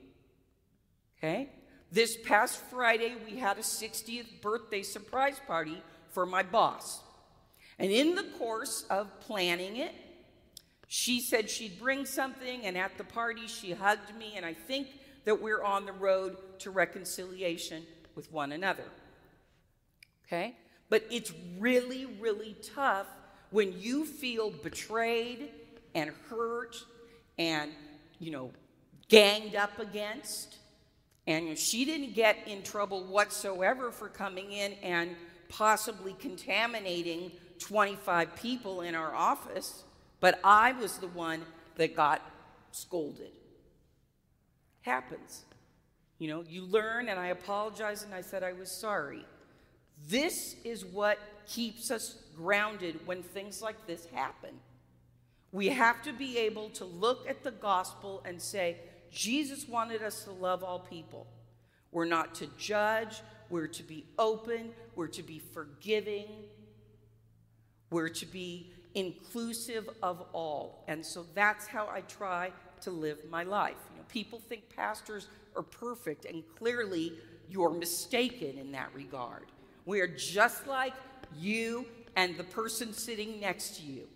Okay? 1.18 1.50
This 1.90 2.16
past 2.16 2.58
Friday, 2.70 3.14
we 3.30 3.38
had 3.38 3.58
a 3.58 3.62
60th 3.62 4.40
birthday 4.40 4.82
surprise 4.82 5.40
party 5.46 5.82
for 6.10 6.24
my 6.24 6.42
boss. 6.42 7.00
And 7.78 7.90
in 7.90 8.14
the 8.14 8.24
course 8.38 8.84
of 8.88 9.20
planning 9.20 9.76
it, 9.76 9.92
she 10.94 11.22
said 11.22 11.48
she'd 11.48 11.80
bring 11.80 12.04
something, 12.04 12.66
and 12.66 12.76
at 12.76 12.98
the 12.98 13.04
party, 13.04 13.46
she 13.46 13.72
hugged 13.72 14.14
me, 14.18 14.34
and 14.36 14.44
I 14.44 14.52
think 14.52 14.88
that 15.24 15.40
we're 15.40 15.62
on 15.62 15.86
the 15.86 15.92
road 15.92 16.36
to 16.58 16.70
reconciliation 16.70 17.84
with 18.14 18.30
one 18.30 18.52
another. 18.52 18.84
Okay? 20.26 20.54
But 20.90 21.04
it's 21.10 21.32
really, 21.58 22.04
really 22.20 22.56
tough 22.74 23.06
when 23.48 23.80
you 23.80 24.04
feel 24.04 24.50
betrayed 24.50 25.48
and 25.94 26.10
hurt 26.28 26.76
and 27.38 27.70
you 28.18 28.30
know, 28.30 28.50
ganged 29.08 29.56
up 29.56 29.78
against. 29.78 30.56
And 31.26 31.56
she 31.56 31.86
didn't 31.86 32.14
get 32.14 32.36
in 32.46 32.62
trouble 32.62 33.04
whatsoever 33.04 33.92
for 33.92 34.10
coming 34.10 34.52
in 34.52 34.74
and 34.82 35.16
possibly 35.48 36.12
contaminating 36.18 37.32
25 37.60 38.36
people 38.36 38.82
in 38.82 38.94
our 38.94 39.14
office, 39.14 39.84
but 40.22 40.38
I 40.44 40.70
was 40.72 40.98
the 40.98 41.08
one 41.08 41.42
that 41.74 41.96
got 41.96 42.22
scolded. 42.70 43.32
Happens. 44.82 45.42
You 46.18 46.28
know, 46.28 46.44
you 46.48 46.64
learn, 46.64 47.08
and 47.08 47.18
I 47.18 47.26
apologized 47.26 48.04
and 48.04 48.14
I 48.14 48.20
said 48.20 48.44
I 48.44 48.52
was 48.52 48.70
sorry. 48.70 49.24
This 50.08 50.54
is 50.64 50.84
what 50.84 51.18
keeps 51.46 51.90
us 51.90 52.22
grounded 52.36 53.00
when 53.04 53.24
things 53.24 53.60
like 53.60 53.86
this 53.88 54.06
happen. 54.14 54.50
We 55.50 55.68
have 55.70 56.02
to 56.04 56.12
be 56.12 56.38
able 56.38 56.70
to 56.70 56.84
look 56.84 57.28
at 57.28 57.42
the 57.42 57.50
gospel 57.50 58.22
and 58.24 58.40
say, 58.40 58.76
Jesus 59.10 59.68
wanted 59.68 60.04
us 60.04 60.22
to 60.22 60.30
love 60.30 60.62
all 60.62 60.78
people. 60.78 61.26
We're 61.90 62.04
not 62.04 62.36
to 62.36 62.46
judge, 62.56 63.22
we're 63.50 63.66
to 63.66 63.82
be 63.82 64.06
open, 64.20 64.70
we're 64.94 65.08
to 65.08 65.22
be 65.24 65.40
forgiving, 65.40 66.26
we're 67.92 68.08
to 68.08 68.26
be 68.26 68.70
inclusive 68.94 69.88
of 70.02 70.24
all. 70.32 70.82
And 70.88 71.04
so 71.04 71.26
that's 71.34 71.66
how 71.66 71.88
I 71.88 72.00
try 72.02 72.50
to 72.80 72.90
live 72.90 73.18
my 73.30 73.44
life. 73.44 73.76
You 73.92 73.98
know, 73.98 74.04
people 74.08 74.40
think 74.40 74.74
pastors 74.74 75.28
are 75.54 75.62
perfect, 75.62 76.24
and 76.24 76.42
clearly 76.58 77.12
you're 77.48 77.70
mistaken 77.70 78.58
in 78.58 78.72
that 78.72 78.90
regard. 78.94 79.44
We 79.84 80.00
are 80.00 80.08
just 80.08 80.66
like 80.66 80.94
you 81.38 81.86
and 82.16 82.36
the 82.36 82.44
person 82.44 82.92
sitting 82.92 83.40
next 83.40 83.76
to 83.76 83.82
you. 83.82 84.08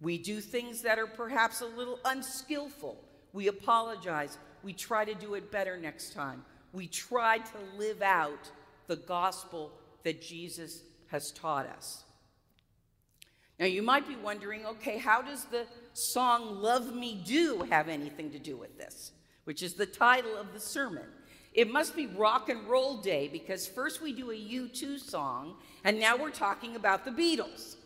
We 0.00 0.18
do 0.18 0.40
things 0.40 0.82
that 0.82 0.98
are 0.98 1.06
perhaps 1.06 1.60
a 1.60 1.66
little 1.66 1.98
unskillful. 2.04 2.96
We 3.32 3.48
apologize. 3.48 4.36
We 4.62 4.72
try 4.72 5.04
to 5.04 5.14
do 5.14 5.34
it 5.34 5.50
better 5.50 5.76
next 5.76 6.12
time. 6.12 6.44
We 6.72 6.86
try 6.86 7.38
to 7.38 7.78
live 7.78 8.02
out 8.02 8.50
the 8.88 8.96
gospel 8.96 9.72
that 10.02 10.20
Jesus 10.20 10.82
has 11.08 11.30
taught 11.30 11.66
us. 11.66 12.04
Now, 13.58 13.66
you 13.66 13.82
might 13.82 14.08
be 14.08 14.16
wondering 14.16 14.66
okay, 14.66 14.98
how 14.98 15.22
does 15.22 15.44
the 15.44 15.66
song 15.92 16.60
Love 16.60 16.94
Me 16.94 17.22
Do 17.24 17.66
have 17.70 17.88
anything 17.88 18.30
to 18.30 18.38
do 18.38 18.56
with 18.56 18.78
this? 18.78 19.12
Which 19.44 19.62
is 19.62 19.74
the 19.74 19.86
title 19.86 20.36
of 20.36 20.52
the 20.52 20.60
sermon. 20.60 21.04
It 21.52 21.70
must 21.70 21.94
be 21.94 22.06
rock 22.06 22.48
and 22.48 22.66
roll 22.66 23.02
day 23.02 23.28
because 23.28 23.66
first 23.66 24.00
we 24.00 24.12
do 24.12 24.30
a 24.30 24.34
U2 24.34 24.98
song, 24.98 25.56
and 25.84 26.00
now 26.00 26.16
we're 26.16 26.30
talking 26.30 26.76
about 26.76 27.04
the 27.04 27.10
Beatles. 27.10 27.76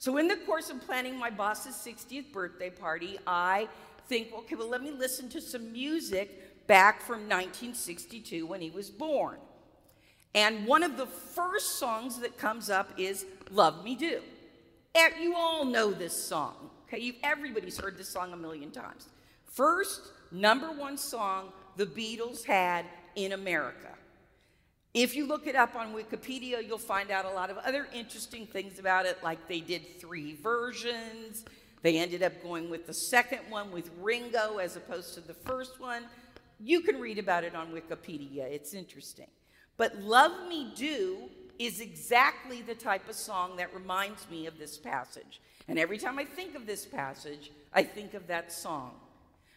So, 0.00 0.16
in 0.16 0.28
the 0.28 0.36
course 0.36 0.70
of 0.70 0.80
planning 0.80 1.16
my 1.16 1.30
boss's 1.30 1.74
60th 1.74 2.32
birthday 2.32 2.70
party, 2.70 3.18
I 3.26 3.68
think, 4.08 4.32
okay, 4.32 4.56
well, 4.56 4.68
let 4.68 4.82
me 4.82 4.90
listen 4.90 5.28
to 5.30 5.40
some 5.40 5.72
music 5.72 6.66
back 6.66 7.00
from 7.00 7.28
1962 7.28 8.46
when 8.46 8.60
he 8.60 8.70
was 8.70 8.90
born. 8.90 9.38
And 10.34 10.66
one 10.66 10.82
of 10.82 10.96
the 10.96 11.06
first 11.06 11.78
songs 11.78 12.18
that 12.20 12.38
comes 12.38 12.70
up 12.70 12.92
is 12.96 13.26
Love 13.50 13.84
Me 13.84 13.94
Do. 13.94 14.20
You 15.20 15.34
all 15.36 15.64
know 15.64 15.92
this 15.92 16.12
song, 16.12 16.70
okay? 16.86 17.00
You've, 17.00 17.16
everybody's 17.22 17.78
heard 17.78 17.96
this 17.96 18.08
song 18.08 18.32
a 18.32 18.36
million 18.36 18.70
times. 18.70 19.08
First 19.44 20.02
number 20.32 20.72
one 20.72 20.96
song 20.96 21.52
the 21.76 21.86
Beatles 21.86 22.44
had 22.44 22.84
in 23.14 23.32
America. 23.32 23.94
If 24.94 25.14
you 25.14 25.26
look 25.26 25.46
it 25.46 25.54
up 25.54 25.76
on 25.76 25.94
Wikipedia, 25.94 26.66
you'll 26.66 26.78
find 26.78 27.10
out 27.10 27.24
a 27.24 27.30
lot 27.30 27.50
of 27.50 27.58
other 27.58 27.86
interesting 27.94 28.46
things 28.46 28.78
about 28.78 29.06
it, 29.06 29.18
like 29.22 29.46
they 29.46 29.60
did 29.60 30.00
three 30.00 30.34
versions. 30.42 31.44
They 31.82 31.98
ended 31.98 32.22
up 32.22 32.42
going 32.42 32.68
with 32.68 32.86
the 32.86 32.94
second 32.94 33.40
one 33.48 33.70
with 33.70 33.90
Ringo 34.00 34.58
as 34.58 34.76
opposed 34.76 35.14
to 35.14 35.20
the 35.20 35.34
first 35.34 35.80
one. 35.80 36.04
You 36.58 36.80
can 36.80 37.00
read 37.00 37.18
about 37.18 37.44
it 37.44 37.54
on 37.54 37.68
Wikipedia, 37.70 38.50
it's 38.50 38.74
interesting. 38.74 39.28
But 39.76 40.00
Love 40.00 40.48
Me 40.48 40.72
Do 40.74 41.30
is 41.58 41.80
exactly 41.80 42.62
the 42.62 42.74
type 42.74 43.08
of 43.08 43.14
song 43.14 43.56
that 43.56 43.74
reminds 43.74 44.28
me 44.30 44.46
of 44.46 44.58
this 44.58 44.76
passage. 44.76 45.40
And 45.66 45.78
every 45.78 45.98
time 45.98 46.18
I 46.18 46.24
think 46.24 46.54
of 46.54 46.66
this 46.66 46.86
passage, 46.86 47.50
I 47.72 47.82
think 47.82 48.14
of 48.14 48.26
that 48.28 48.52
song. 48.52 48.92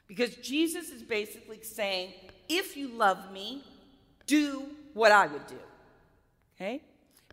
Because 0.08 0.36
Jesus 0.36 0.90
is 0.90 1.04
basically 1.04 1.62
saying, 1.62 2.14
if 2.50 2.76
you 2.76 2.90
love 2.90 3.32
me, 3.32 3.64
do 4.26 4.66
what 4.94 5.12
I 5.12 5.28
would 5.28 5.48
do. 5.48 5.60
Okay? 6.56 6.82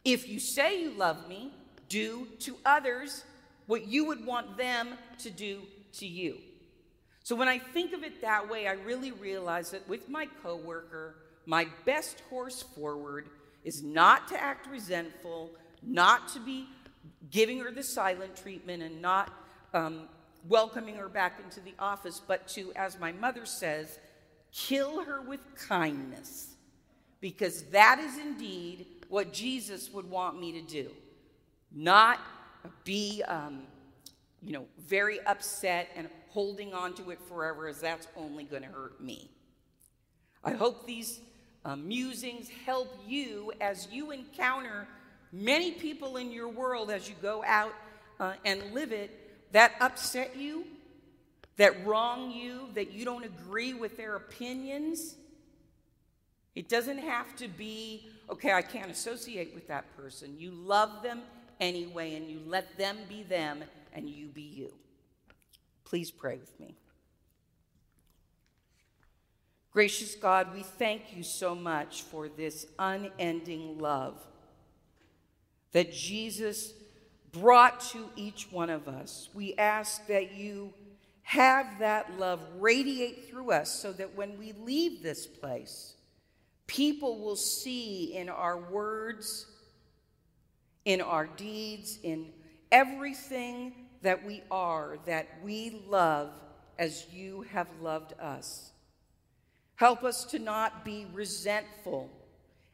If 0.04 0.28
you 0.28 0.38
say 0.38 0.82
you 0.82 0.90
love 0.92 1.28
me, 1.28 1.52
do 1.88 2.28
to 2.40 2.56
others 2.64 3.24
what 3.66 3.86
you 3.86 4.04
would 4.04 4.24
want 4.24 4.56
them 4.56 4.90
to 5.18 5.30
do 5.30 5.62
to 5.94 6.06
you. 6.06 6.38
So 7.24 7.34
when 7.36 7.48
I 7.48 7.58
think 7.58 7.92
of 7.92 8.04
it 8.04 8.22
that 8.22 8.48
way, 8.48 8.68
I 8.68 8.72
really 8.72 9.12
realize 9.12 9.70
that 9.72 9.86
with 9.88 10.08
my 10.08 10.26
coworker, 10.42 11.16
my 11.46 11.66
best 11.84 12.22
horse 12.30 12.62
forward 12.62 13.28
is 13.68 13.82
not 13.82 14.26
to 14.28 14.42
act 14.42 14.66
resentful, 14.66 15.50
not 15.82 16.26
to 16.26 16.40
be 16.40 16.66
giving 17.30 17.58
her 17.58 17.70
the 17.70 17.82
silent 17.82 18.34
treatment 18.34 18.82
and 18.82 19.02
not 19.02 19.30
um, 19.74 20.08
welcoming 20.48 20.96
her 20.96 21.08
back 21.08 21.38
into 21.44 21.60
the 21.60 21.74
office, 21.78 22.18
but 22.26 22.48
to, 22.48 22.72
as 22.74 22.98
my 22.98 23.12
mother 23.12 23.44
says, 23.44 23.98
kill 24.52 25.04
her 25.04 25.20
with 25.20 25.40
kindness, 25.54 26.54
because 27.20 27.64
that 27.64 27.98
is 27.98 28.16
indeed 28.16 28.86
what 29.10 29.34
Jesus 29.34 29.92
would 29.92 30.08
want 30.08 30.40
me 30.40 30.52
to 30.52 30.62
do. 30.62 30.88
Not 31.70 32.20
be, 32.84 33.22
um, 33.28 33.64
you 34.42 34.54
know, 34.54 34.64
very 34.78 35.20
upset 35.26 35.90
and 35.94 36.08
holding 36.30 36.72
on 36.72 36.94
to 36.94 37.10
it 37.10 37.20
forever, 37.28 37.68
as 37.68 37.82
that's 37.82 38.08
only 38.16 38.44
going 38.44 38.62
to 38.62 38.68
hurt 38.68 38.98
me. 38.98 39.30
I 40.42 40.52
hope 40.52 40.86
these 40.86 41.20
uh, 41.68 41.76
musings 41.76 42.48
help 42.64 42.98
you 43.06 43.52
as 43.60 43.88
you 43.92 44.10
encounter 44.10 44.88
many 45.32 45.70
people 45.70 46.16
in 46.16 46.32
your 46.32 46.48
world 46.48 46.90
as 46.90 47.08
you 47.08 47.14
go 47.20 47.44
out 47.44 47.74
uh, 48.18 48.32
and 48.46 48.72
live 48.72 48.90
it 48.90 49.10
that 49.52 49.72
upset 49.80 50.34
you, 50.36 50.64
that 51.56 51.86
wrong 51.86 52.30
you, 52.30 52.68
that 52.74 52.92
you 52.92 53.04
don't 53.04 53.24
agree 53.24 53.74
with 53.74 53.96
their 53.96 54.16
opinions. 54.16 55.16
It 56.54 56.68
doesn't 56.68 56.98
have 56.98 57.36
to 57.36 57.48
be, 57.48 58.08
okay, 58.30 58.52
I 58.52 58.62
can't 58.62 58.90
associate 58.90 59.54
with 59.54 59.68
that 59.68 59.94
person. 59.96 60.36
You 60.38 60.50
love 60.50 61.02
them 61.02 61.20
anyway, 61.60 62.14
and 62.14 62.30
you 62.30 62.40
let 62.46 62.78
them 62.78 62.96
be 63.08 63.22
them, 63.22 63.62
and 63.94 64.08
you 64.08 64.26
be 64.26 64.42
you. 64.42 64.72
Please 65.84 66.10
pray 66.10 66.36
with 66.36 66.58
me. 66.60 66.74
Gracious 69.70 70.14
God, 70.14 70.54
we 70.54 70.62
thank 70.62 71.14
you 71.14 71.22
so 71.22 71.54
much 71.54 72.02
for 72.02 72.28
this 72.28 72.66
unending 72.78 73.78
love 73.78 74.18
that 75.72 75.92
Jesus 75.92 76.72
brought 77.32 77.80
to 77.90 78.08
each 78.16 78.50
one 78.50 78.70
of 78.70 78.88
us. 78.88 79.28
We 79.34 79.54
ask 79.56 80.06
that 80.06 80.32
you 80.32 80.72
have 81.22 81.80
that 81.80 82.18
love 82.18 82.40
radiate 82.58 83.28
through 83.28 83.50
us 83.50 83.70
so 83.70 83.92
that 83.92 84.16
when 84.16 84.38
we 84.38 84.52
leave 84.52 85.02
this 85.02 85.26
place, 85.26 85.94
people 86.66 87.18
will 87.18 87.36
see 87.36 88.16
in 88.16 88.30
our 88.30 88.56
words, 88.56 89.46
in 90.86 91.02
our 91.02 91.26
deeds, 91.26 91.98
in 92.02 92.32
everything 92.72 93.74
that 94.00 94.24
we 94.24 94.42
are, 94.50 94.96
that 95.04 95.28
we 95.44 95.82
love 95.86 96.30
as 96.78 97.06
you 97.12 97.42
have 97.50 97.68
loved 97.82 98.14
us. 98.18 98.70
Help 99.78 100.04
us 100.04 100.24
to 100.26 100.38
not 100.38 100.84
be 100.84 101.06
resentful 101.12 102.10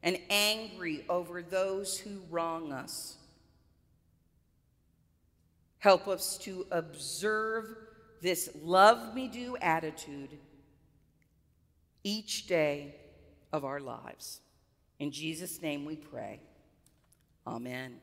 and 0.03 0.19
angry 0.29 1.05
over 1.09 1.41
those 1.41 1.97
who 1.97 2.21
wrong 2.31 2.73
us 2.73 3.17
Help 5.85 6.09
us 6.09 6.39
to 6.39 6.67
observe 6.71 7.77
this 8.23 8.49
love 8.63 9.15
me 9.15 9.29
do 9.29 9.55
attitude 9.59 10.31
each 12.03 12.47
day 12.47 12.95
of 13.53 13.67
our 13.67 13.81
lives. 13.81 14.41
In 14.99 15.11
Jesus' 15.11 15.61
name 15.61 15.85
we 15.85 15.97
pray. 15.97 16.41
Amen. 17.47 18.01